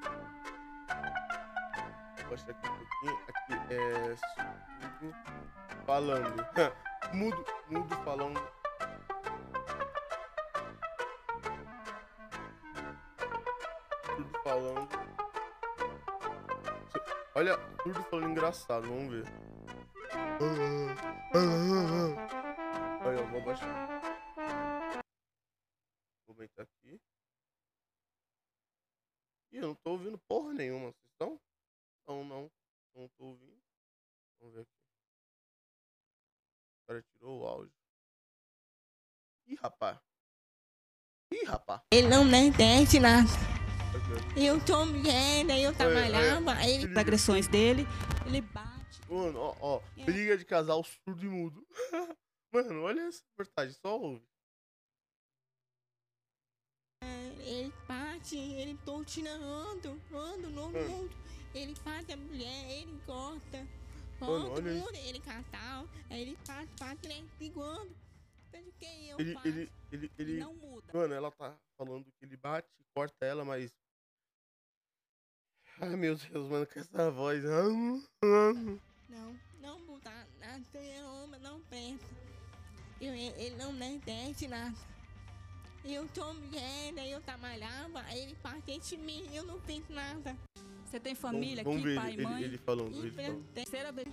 [2.18, 3.20] Vou baixar aqui um pouquinho.
[3.30, 4.16] Aqui é.
[5.86, 6.48] Falando.
[7.14, 8.42] mudo, mudo falando.
[17.44, 19.26] Olha, surdo falando engraçado, vamos ver.
[23.06, 24.02] Olha, eu vou baixar.
[26.26, 27.02] Vou aumentar aqui.
[29.52, 30.94] Ih, eu não tô ouvindo porra nenhuma.
[30.94, 31.38] Vocês estão?
[32.08, 32.52] Não, não.
[32.96, 33.62] Não tô ouvindo.
[34.40, 34.72] Vamos ver aqui.
[36.82, 37.76] O cara tirou o áudio.
[39.48, 40.00] Ih, rapaz.
[41.30, 41.82] Ih, rapaz.
[41.92, 43.53] Ele não me entende nada.
[44.36, 46.92] Eu tô mulher, aí eu trabalhava, aí ele...
[46.92, 47.86] As agressões dele,
[48.26, 49.00] ele bate.
[49.10, 49.82] Mano, ó, ó.
[50.06, 51.66] Briga de casal surdo e mudo.
[52.52, 53.76] Mano, olha essa reportagem.
[53.80, 54.24] Só ouve.
[57.40, 60.88] Ele bate, ele tortina, ando, ando, no Hum.
[60.88, 61.16] mundo.
[61.54, 63.68] Ele bate a mulher, ele corta.
[64.20, 64.86] Mano, olha isso.
[64.86, 67.96] mundo, ele catal, ele faz, faz, ele é iguando.
[68.52, 70.40] Mas o que eu Ele, ele, ele, ele.
[70.40, 70.92] Não muda.
[70.94, 73.72] Mano, ela tá falando que ele bate, corta ela, mas.
[75.82, 77.44] Ai meu Deus, mano, com essa voz.
[77.44, 78.02] Não,
[79.62, 82.16] não muda nada, eu amo, não presta.
[83.02, 84.76] Eu, ele não me entende nada.
[85.84, 90.38] Eu tô mulher, aí eu trabalhava, aí ele parte de mim, eu não fiz nada.
[90.86, 92.44] Você tem família vamos aqui, ver pai e ele, mãe?
[92.44, 92.96] ele falando.
[92.98, 93.54] Ele falando.
[93.54, 94.08] Terceira vez.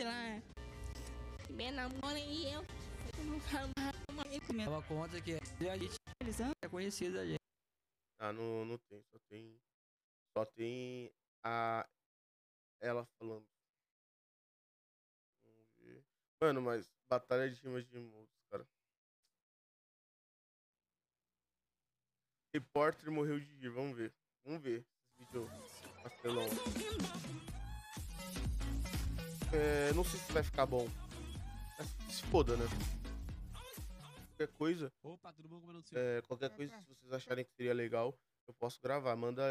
[0.00, 0.42] lá.
[1.48, 2.64] Me namora e eu,
[3.18, 4.64] eu nunca mais.
[4.64, 5.96] Tava conta que a gente
[6.62, 7.38] é conhecido a gente.
[8.18, 9.56] Ah, não, não tem, só tem.
[10.32, 11.86] Só tem a.
[12.80, 13.46] Ela falando.
[15.44, 16.04] Vamos ver.
[16.40, 18.66] Mano, mas batalha de rimas de modos, cara.
[22.54, 24.12] Repórter morreu de rir, vamos ver.
[24.44, 25.48] Vamos ver esse vídeo
[26.02, 26.46] pastelão.
[29.52, 30.88] É, não sei se vai ficar bom.
[31.78, 32.64] Mas se foda, né?
[34.28, 34.92] Qualquer coisa.
[35.02, 35.60] Opa, tudo bom?
[35.60, 35.82] Como?
[35.92, 38.18] É, qualquer coisa, se vocês acharem que seria legal,
[38.50, 39.14] eu posso gravar.
[39.16, 39.42] Manda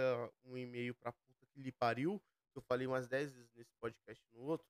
[0.43, 2.21] um e-mail pra puta que lhe pariu.
[2.53, 4.67] Eu falei umas 10 vezes nesse podcast no outro.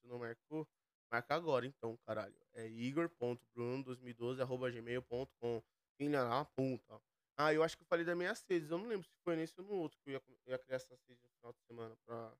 [0.00, 0.68] Se não marcou,
[1.10, 2.38] marca agora então, caralho.
[2.52, 5.62] É igor.bruno2012.gmail.com.
[5.96, 7.00] Filha na puta.
[7.36, 8.70] Ah, eu acho que eu falei da minha sedes.
[8.70, 10.76] Eu não lembro se foi nesse ou no outro que eu ia, eu ia criar
[10.76, 12.32] essa sede no final de semana pra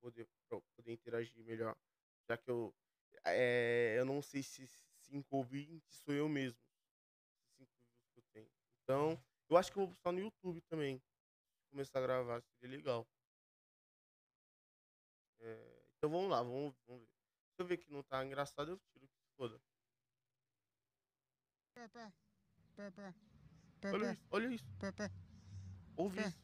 [0.00, 1.76] poder, pra poder interagir melhor.
[2.28, 2.74] Já que eu.
[3.24, 6.58] É, eu não sei se 5 ouvintes sou eu mesmo
[7.60, 8.50] cinco views que eu tenho.
[8.82, 11.02] Então, eu acho que eu vou postar no YouTube também.
[11.70, 13.06] Começar a gravar, seria legal.
[15.40, 17.08] É, então vamos lá, vamos, vamos ver.
[17.56, 19.60] Se eu ver que não tá engraçado, eu tiro que se foda.
[23.84, 24.64] Olha isso, olha isso.
[25.96, 26.38] Ouve isso.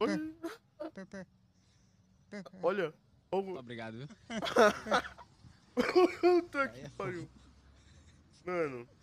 [0.00, 0.16] Olha.
[2.62, 2.94] Olha.
[3.30, 3.52] Ouve.
[3.52, 4.08] Obrigado, viu?
[6.20, 7.28] Puta que é pariu.
[8.44, 8.99] Mano.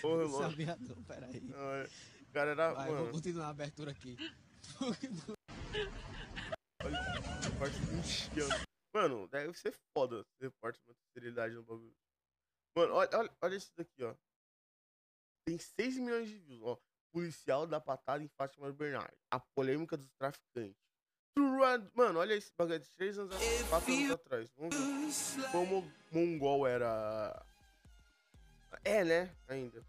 [0.00, 0.38] Porra, mano.
[0.50, 1.42] Sabia não, peraí.
[1.54, 1.86] Ah,
[2.22, 2.72] O cara era.
[2.72, 4.16] Vai, vou mano, continuar a abertura aqui.
[6.82, 6.98] olha
[7.40, 8.66] esse parte mexicano.
[8.94, 11.96] Mano, deve ser foda ser parte de uma seriedade no bagulho.
[12.76, 14.14] Mano, olha, olha, olha esse daqui, ó.
[15.46, 16.78] Tem 6 milhões de views, ó.
[17.12, 19.18] Policial da patada em Fátima Bernardes.
[19.30, 20.76] A polêmica dos traficantes.
[21.94, 24.50] Mano, olha esse bagulho de 3 anos atrás, 4 anos atrás.
[24.56, 24.74] Vamos
[25.36, 27.46] ver como Mongol era.
[28.84, 29.30] É, né?
[29.48, 29.82] Ainda.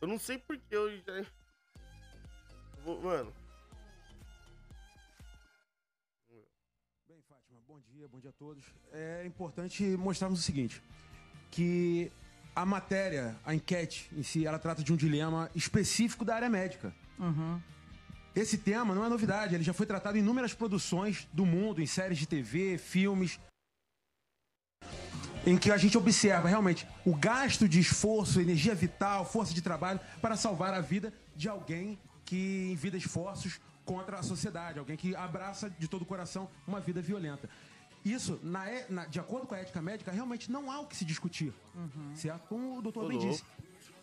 [0.00, 1.24] Eu não sei porque eu já.
[2.84, 3.32] Vou- Mano.
[7.08, 8.64] Bem, Fátima, bom dia, bom dia a todos.
[8.92, 10.82] É importante mostrarmos o seguinte,
[11.50, 12.10] que
[12.54, 16.94] a matéria, a enquete em si, ela trata de um dilema específico da área médica.
[18.34, 21.86] Esse tema não é novidade, ele já foi tratado em inúmeras produções do mundo, em
[21.86, 23.38] séries de TV, filmes,
[25.46, 30.00] em que a gente observa realmente o gasto de esforço, energia vital, força de trabalho
[30.20, 35.70] para salvar a vida de alguém que envida esforços contra a sociedade, alguém que abraça
[35.70, 37.48] de todo o coração uma vida violenta.
[38.04, 40.96] Isso, na é- na- de acordo com a ética médica, realmente não há o que
[40.96, 41.52] se discutir.
[42.14, 42.46] Certo?
[42.48, 43.32] Como o doutor Ô, bem louco.
[43.32, 43.44] disse.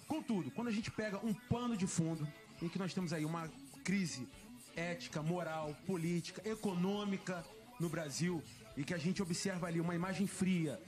[0.08, 2.28] Contudo, quando a gente pega um pano de fundo
[2.62, 3.50] em que nós temos aí uma
[3.84, 4.28] crise
[4.76, 7.43] ética, moral, política, econômica
[7.80, 8.43] no Brasil
[8.76, 10.80] e que a gente observa ali uma imagem fria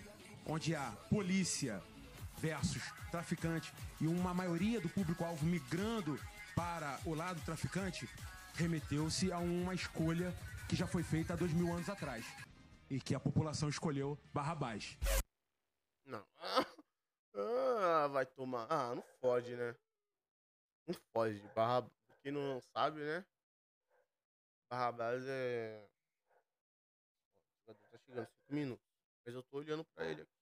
[0.50, 1.82] onde há polícia
[2.40, 2.82] versus
[3.12, 6.20] traficante e uma maioria do público-alvo migrando
[6.56, 8.10] para o lado traficante,
[8.56, 10.34] remeteu-se a uma escolha
[10.68, 12.26] que já foi feita há dois mil anos atrás
[12.90, 14.98] e que a população escolheu Barrabás.
[16.06, 16.26] Não.
[17.82, 18.68] Ah, vai tomar.
[18.70, 19.74] Ah, não pode, né?
[20.86, 21.40] Não pode.
[21.56, 21.90] Barra...
[22.22, 23.24] Quem não sabe, né?
[24.70, 25.88] Barrabás é.
[27.66, 27.74] Tá
[28.06, 28.86] chegando, 5 minutos.
[29.26, 30.39] Mas eu tô olhando pra ele aqui.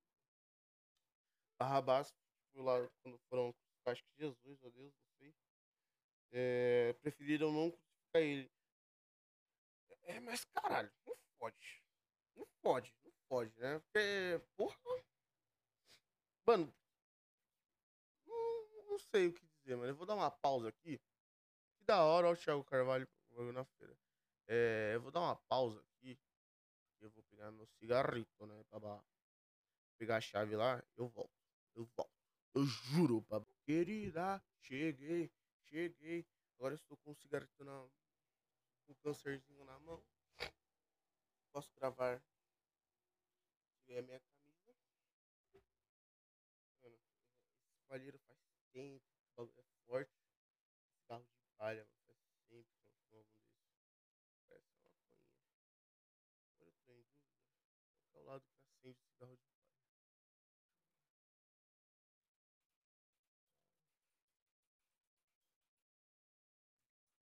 [1.60, 2.14] Barrabás,
[2.56, 3.54] lá quando foram.
[3.86, 5.36] Acho que Jesus, ó Deus, não sei.
[6.32, 8.52] É, preferiram não crucificar ele.
[10.04, 11.84] É, mas caralho, não pode.
[12.36, 13.80] Não pode, não pode, né?
[13.80, 14.78] Porque, porra.
[16.46, 16.74] Mano,
[18.26, 19.90] não, não sei o que dizer, mano.
[19.90, 21.00] Eu vou dar uma pausa aqui.
[21.78, 23.08] Que da hora, o Thiago Carvalho
[23.54, 23.98] na feira.
[24.48, 26.20] É, eu vou dar uma pausa aqui.
[27.00, 28.64] Eu vou pegar meu cigarrito, né?
[28.70, 29.04] Pra
[29.98, 30.84] pegar a chave lá.
[30.96, 31.37] Eu volto.
[31.78, 32.12] Eu volto.
[32.56, 33.40] Eu juro, pra...
[33.64, 35.32] Querida, cheguei,
[35.66, 36.26] cheguei.
[36.58, 37.88] Agora estou com um cigarrito na.
[38.88, 40.04] Com um câncerzinho na mão.
[41.52, 42.20] Posso gravar.
[43.86, 44.76] Tirei a minha camisa.
[46.82, 46.98] Mano,
[47.70, 48.40] esse palheiro faz
[48.74, 49.06] tempo.
[49.34, 50.20] O bagulho é forte.
[51.08, 52.02] Carro de palha, mano.
[52.06, 53.86] Faz tempo que eu não fumo algum desses.
[54.50, 55.30] Parece uma maconha.
[56.56, 57.06] Olha o trem.
[58.88, 59.68] acende cigarro de palha?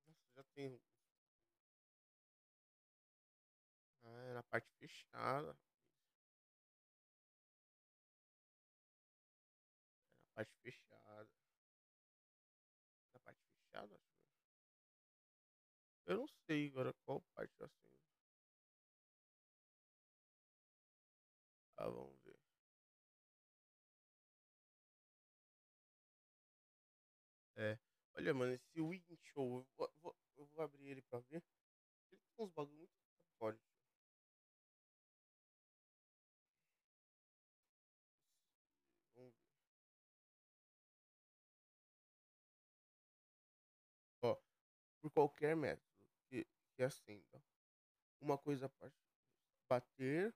[0.07, 0.79] Nossa, já tem.
[4.03, 5.57] Ah, é na parte fechada.
[10.19, 11.31] É na parte fechada.
[13.15, 14.01] Na parte fechada.
[16.07, 18.01] Eu não sei agora qual parte acendo.
[21.77, 22.39] Ah, vamos ver.
[27.57, 27.79] É.
[28.15, 29.03] Olha, mano, esse Win
[29.33, 30.17] Show, vou, vou-
[30.61, 31.43] vou abrir ele pra ver.
[32.13, 32.89] Ele tem uns bagulho
[33.41, 33.61] muito.
[44.23, 44.37] Ó,
[45.01, 47.43] por qualquer método que, que acenda.
[48.21, 48.97] Uma coisa à parte.
[49.67, 50.35] Bater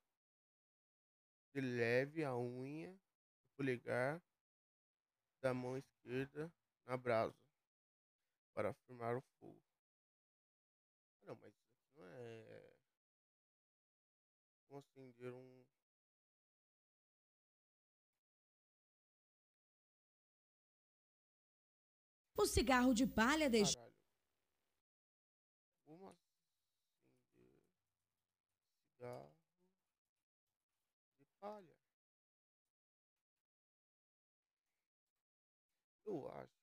[1.53, 4.23] de leve a unha do polegar
[5.43, 6.51] da mão esquerda
[6.87, 7.37] na brasa
[8.55, 9.74] para firmar o fogo.
[11.25, 12.77] Não, mas isso aqui não é.
[14.69, 15.65] Como acender um.
[22.37, 23.51] O cigarro de palha.
[25.87, 27.55] Como acender
[28.99, 29.35] cigarro
[31.19, 31.75] de palha?
[36.05, 36.54] Eu acho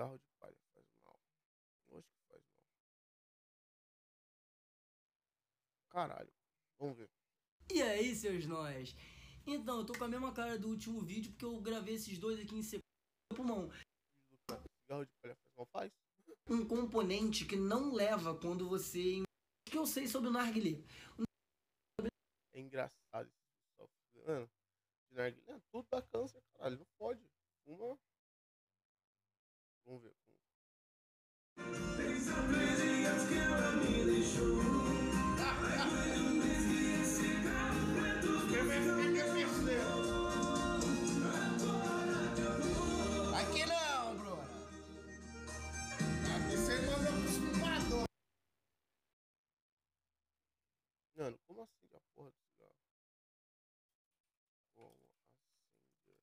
[0.00, 1.20] cigarro de palha faz mal.
[1.86, 2.64] Que faz mal.
[5.90, 6.32] Caralho.
[6.78, 7.10] Vamos ver.
[7.70, 8.94] E aí, seus nós?
[9.46, 12.40] Então, eu tô com a mesma cara do último vídeo porque eu gravei esses dois
[12.40, 12.80] aqui em sequência.
[13.34, 13.70] Pulmão,
[14.82, 15.66] Cigarro de palha faz mal?
[15.66, 15.92] Faz.
[16.48, 19.20] um componente que não leva quando você.
[19.20, 20.82] O que eu sei sobre o narguilé?
[22.52, 23.30] É engraçado
[23.76, 24.26] software.
[24.26, 24.50] Mano,
[25.10, 26.78] de narguilé, tudo dá câncer, caralho.
[26.78, 27.22] Não pode.
[27.66, 27.98] Uma.
[29.84, 30.14] Vamos ver.
[43.40, 44.42] Aqui não, Bruno.
[46.36, 48.06] Aqui você mandou pros fumadores.
[51.16, 52.76] Mano, como acende a porra do cigarro?
[54.74, 56.16] Como acender?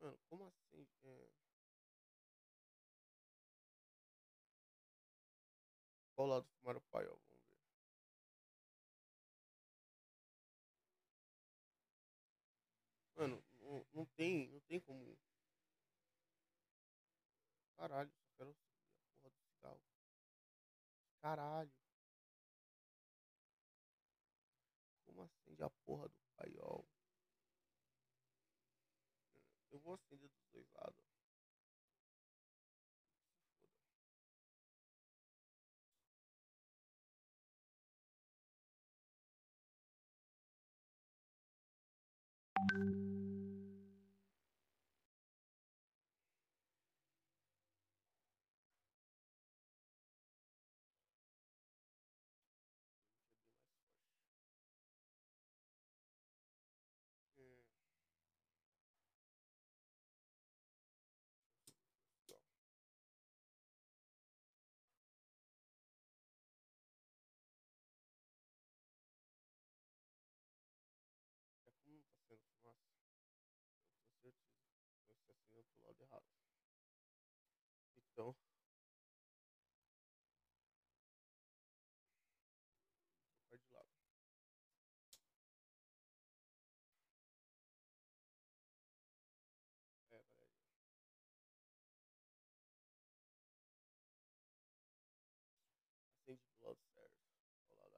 [0.00, 0.86] Mano, como assim?
[1.04, 1.28] É...
[6.14, 7.18] Qual lado fumar o paiol?
[7.28, 7.58] Vamos ver.
[13.16, 15.16] Mano, não, não tem, não tem como.
[17.82, 19.82] Caralho, só quero acender a porra do cigarro.
[21.20, 21.72] Caralho.
[25.04, 26.86] Como acende a porra do paiol?
[29.72, 31.02] Eu vou acender dos dois lados.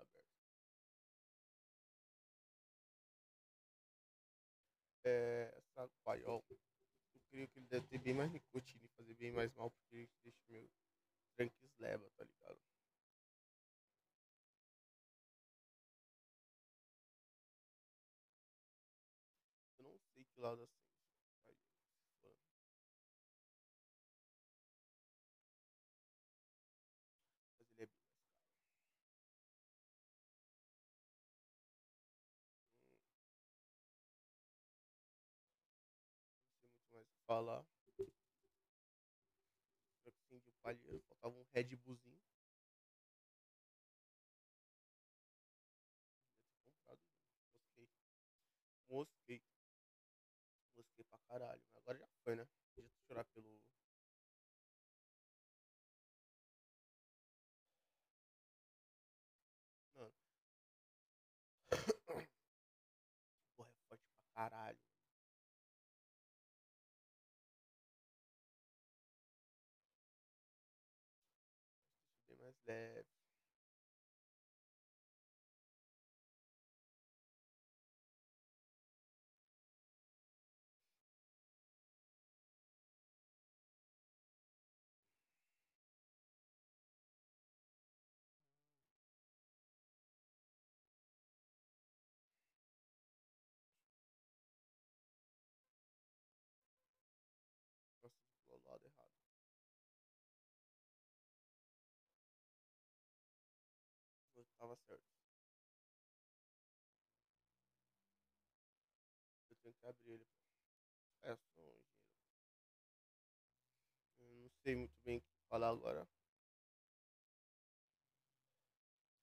[0.01, 0.35] Aberto.
[5.05, 6.43] É, essa paiol,
[7.35, 10.11] creio que ele deve ter bem mais nicotina e fazer bem mais mal, porque ele
[10.23, 10.71] deixa meio
[11.37, 12.59] tranquisleva, tá ligado?
[20.35, 20.67] aqui lá da
[37.27, 37.65] falar.
[40.65, 42.21] Eu faltava um Red Bullzinho.
[48.89, 49.43] Mosquei.
[50.77, 51.05] Mosquei.
[51.05, 51.63] Pra caralho.
[51.77, 52.47] Agora já foi, né?
[52.75, 53.61] Podia chorar pelo.
[59.97, 60.13] Mano.
[63.57, 64.79] Porra, é forte pra caralho.
[72.67, 73.05] Bem
[104.65, 105.05] Tava certo.
[109.51, 110.27] Eu tenho que abrir ele.
[111.21, 111.85] É, sou um engenheiro.
[114.21, 116.09] Não sei muito bem o que falar agora.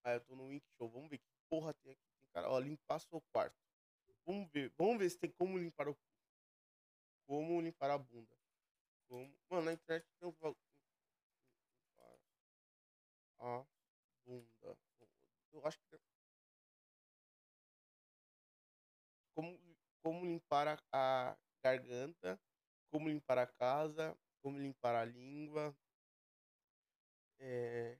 [0.04, 0.88] Ah, eu tô no Wink Show.
[0.90, 2.12] Vamos ver que porra tem aqui.
[2.20, 3.58] Tem cara, ó, limpar seu quarto.
[4.24, 4.72] Vamos ver.
[4.78, 5.98] Vamos ver se tem como limpar o.
[7.26, 8.38] Como limpar a bunda.
[9.08, 9.36] Como...
[9.50, 10.34] Mano, na internet tem um.
[10.34, 10.56] va-
[11.88, 12.20] Limpar
[13.40, 13.66] a
[14.24, 14.91] bunda.
[15.54, 15.98] Eu acho que.
[19.36, 19.60] Como,
[20.04, 22.40] como limpar a, a garganta.
[22.92, 24.18] Como limpar a casa.
[24.42, 25.76] Como limpar a língua.
[27.40, 27.98] É.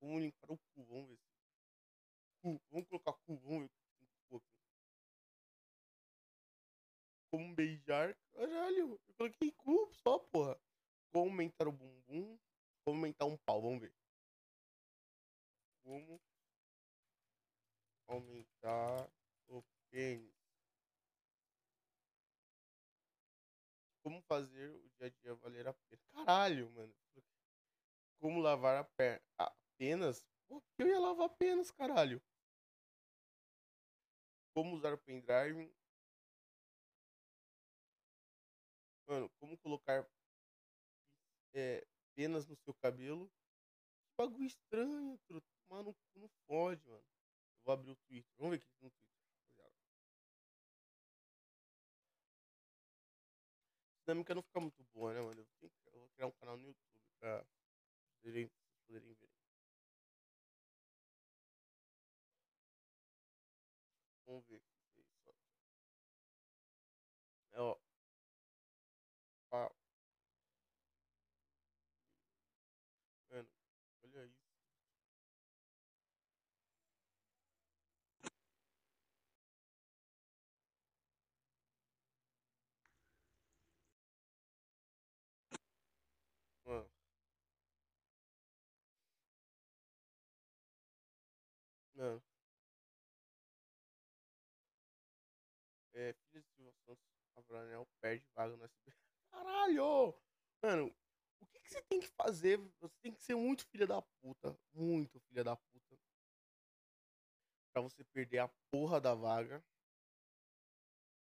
[0.00, 1.18] Como limpar o cu, vamos ver.
[2.42, 3.78] Cu, vamos colocar cu, vamos ver.
[7.30, 8.16] Como beijar.
[8.32, 10.58] Caralho, eu coloquei cu só, porra.
[11.12, 12.38] Como aumentar o bumbum.
[12.88, 13.94] Como aumentar um pau, vamos ver.
[15.84, 16.18] Como
[18.06, 19.10] aumentar
[19.46, 20.32] o pênis.
[24.02, 26.02] Como fazer o dia a dia valer a pena.
[26.14, 26.96] Caralho, mano.
[28.18, 29.22] Como lavar a perna.
[29.36, 30.26] Apenas?
[30.46, 32.22] Pô, eu ia lavar apenas, caralho.
[34.54, 35.70] Como usar o pendrive.
[39.06, 40.08] Mano, como colocar
[41.52, 41.86] é,
[42.18, 43.30] penas no seu cabelo.
[44.08, 45.46] Que bagulho estranho, truta.
[45.70, 47.04] Mano, não fode, mano.
[47.58, 48.32] Eu vou abrir o Twitter.
[48.36, 49.72] Vamos ver o que tem no Twitter.
[53.92, 55.46] A dinâmica não fica muito boa, né, mano?
[55.60, 57.46] Eu, vou criar um canal no YouTube pra
[58.24, 58.50] vocês
[58.86, 59.30] poderem ver.
[64.26, 65.28] Vamos ver o que é isso.
[65.28, 65.32] ó.
[67.52, 67.76] É, ó.
[69.52, 69.70] Ó.
[73.30, 73.48] Mano,
[74.02, 74.48] olha isso.
[86.64, 86.88] Mano.
[91.98, 92.22] Mano.
[95.94, 97.04] É, filha de Silvio Santos,
[97.36, 98.96] Abravanel perde vaga no SBT.
[99.32, 100.14] Caralho!
[100.62, 100.94] Mano,
[101.40, 102.56] o que, que você tem que fazer?
[102.80, 104.56] Você tem que ser muito filha da puta.
[104.72, 105.98] Muito filha da puta.
[107.72, 109.60] Pra você perder a porra da vaga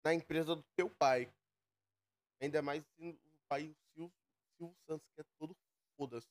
[0.03, 1.32] na empresa do teu pai.
[2.41, 4.13] Ainda mais sendo o pai o Silvio,
[4.57, 5.55] Silvio Santos, que é todo
[5.95, 6.28] foda-se.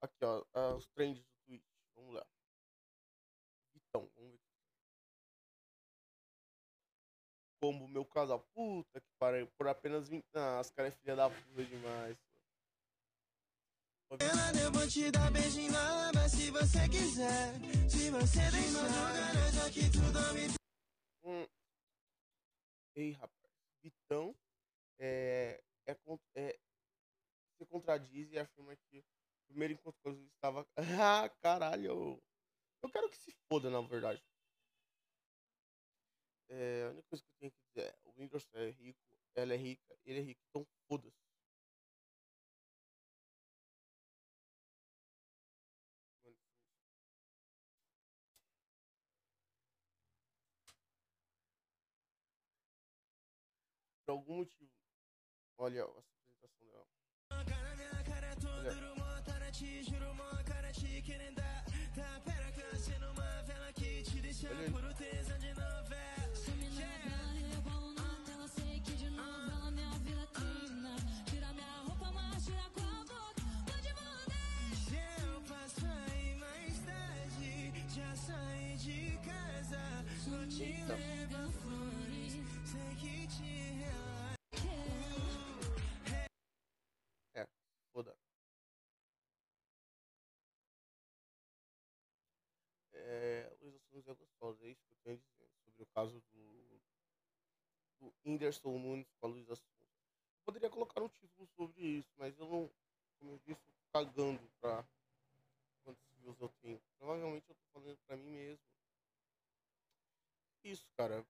[0.00, 1.62] Aqui, ó, ah, os trends do Twitch.
[1.94, 2.26] Vamos lá.
[3.96, 4.46] Então, vamos ver.
[7.60, 10.24] Como meu caso, a puta que pariu, por apenas 20.
[10.34, 12.16] Ah, as caras é filha da puta demais.
[14.08, 17.54] Ela eu vou te dar beijinho na aba se você quiser.
[17.90, 20.56] Se você deixar, garanta que tudo me
[21.24, 21.46] Hum.
[22.94, 23.52] Ei, rapaz.
[23.82, 24.34] Vitão
[24.98, 25.96] é, é,
[26.36, 26.58] é,
[27.58, 29.04] se contradiz e afirma que o
[29.48, 30.64] primeiro encontro com Jesus estava.
[31.02, 32.22] Ah, caralho.
[32.82, 34.22] Eu quero que se foda, na verdade.
[36.48, 39.00] É, a única coisa que eu tenho que dizer é, o Windows é rico,
[39.34, 41.16] ela é rica, ele é rico, então foda-se.
[54.06, 54.70] Por algum motivo.
[55.58, 56.86] Olha a essa apresentação dela.
[58.52, 58.86] Olha.
[64.50, 64.66] Olha.
[87.34, 87.46] É,
[87.92, 88.16] foda.
[92.92, 96.22] É, Luísa Sonza é gostosa, é isso que eu tenho a dizer sobre o caso
[96.32, 96.80] do,
[97.98, 99.52] do Whindersson Nunes com a Sonza.
[99.52, 102.70] Eu poderia colocar um título sobre isso, mas eu não,
[103.18, 104.86] como eu disse, cagando pra
[105.82, 106.80] quantos views eu tenho.
[106.98, 108.75] Provavelmente eu tô falando pra mim mesmo.
[110.66, 111.24] Isso, cara.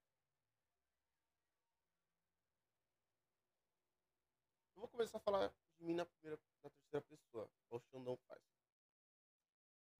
[4.74, 8.16] Eu vou começar a falar de mim na primeira, na terceira pessoa, igual o Xandão
[8.28, 8.40] faz.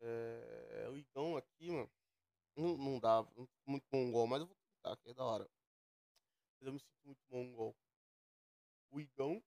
[0.01, 1.91] É, o Igão aqui, mano,
[2.57, 5.49] não, não dá, não muito mongol, mas eu vou tentar, que é da hora.
[6.59, 7.74] Mas eu me sinto muito mongol.
[8.91, 9.41] O Igão.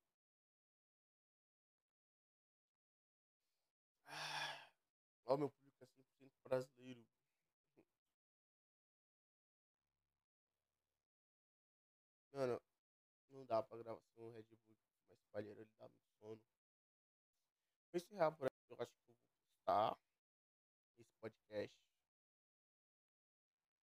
[4.08, 4.70] Ah,
[5.26, 7.09] Ó, meu público é 100% brasileiro.
[12.40, 12.58] Mano,
[13.32, 14.78] não dá pra gravação um Red Bull
[15.10, 16.42] mais palheiro, ele dá muito sono.
[17.92, 20.00] Vou encerrar por aqui, eu acho que eu vou postar
[20.98, 21.76] esse podcast.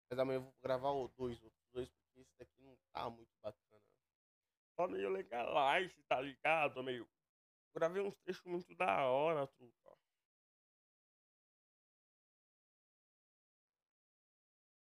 [0.09, 3.29] Mas amanhã eu vou gravar o dois, outros dois, porque esse daqui não tá muito
[3.39, 3.83] bacana.
[4.75, 6.81] Só meio legalize, tá ligado?
[6.81, 7.07] Meio.
[7.75, 9.95] Gravei uns trechos muito da hora, truta.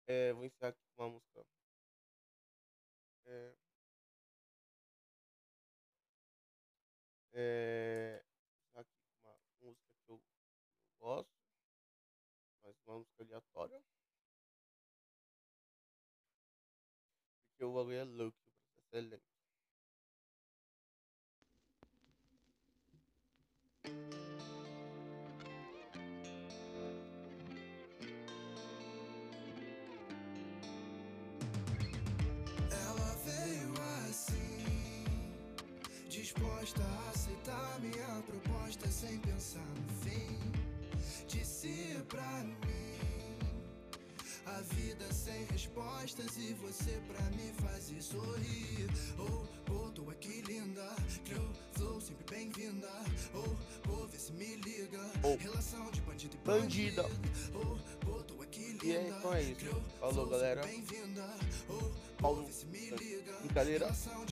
[0.06, 1.44] É, vou encerrar aqui com uma música.
[3.30, 3.52] É.
[7.32, 8.24] É.
[8.74, 8.90] aqui
[9.22, 9.76] com uma música que eu,
[10.10, 10.22] eu
[10.98, 11.30] gosto.
[12.62, 13.80] Mas uma música aleatória.
[17.46, 19.30] Porque o bagulho é louco, o processo é lento.
[36.60, 40.38] Disposta a aceitar minha proposta sem pensar no fim.
[41.26, 43.38] Disse pra mim,
[44.46, 48.88] a vida sem respostas e você pra me fazer sorrir.
[49.18, 50.86] Oh, oh, tô aqui linda,
[51.24, 52.90] Creu, flow sempre bem-vinda.
[53.34, 53.56] Oh,
[53.90, 55.36] oh, vê se me liga, Oh.
[55.36, 57.06] relação de bandido e Bandida.
[57.54, 57.78] Oh,
[58.10, 58.84] oh, tô aqui linda.
[58.86, 59.82] E é, então é isso.
[59.98, 60.60] Falou, galera.
[60.62, 61.26] Bem-vinda.
[61.70, 62.44] Oh, Paulo.
[62.44, 63.32] vê se me liga.
[63.40, 63.88] Brincadeira.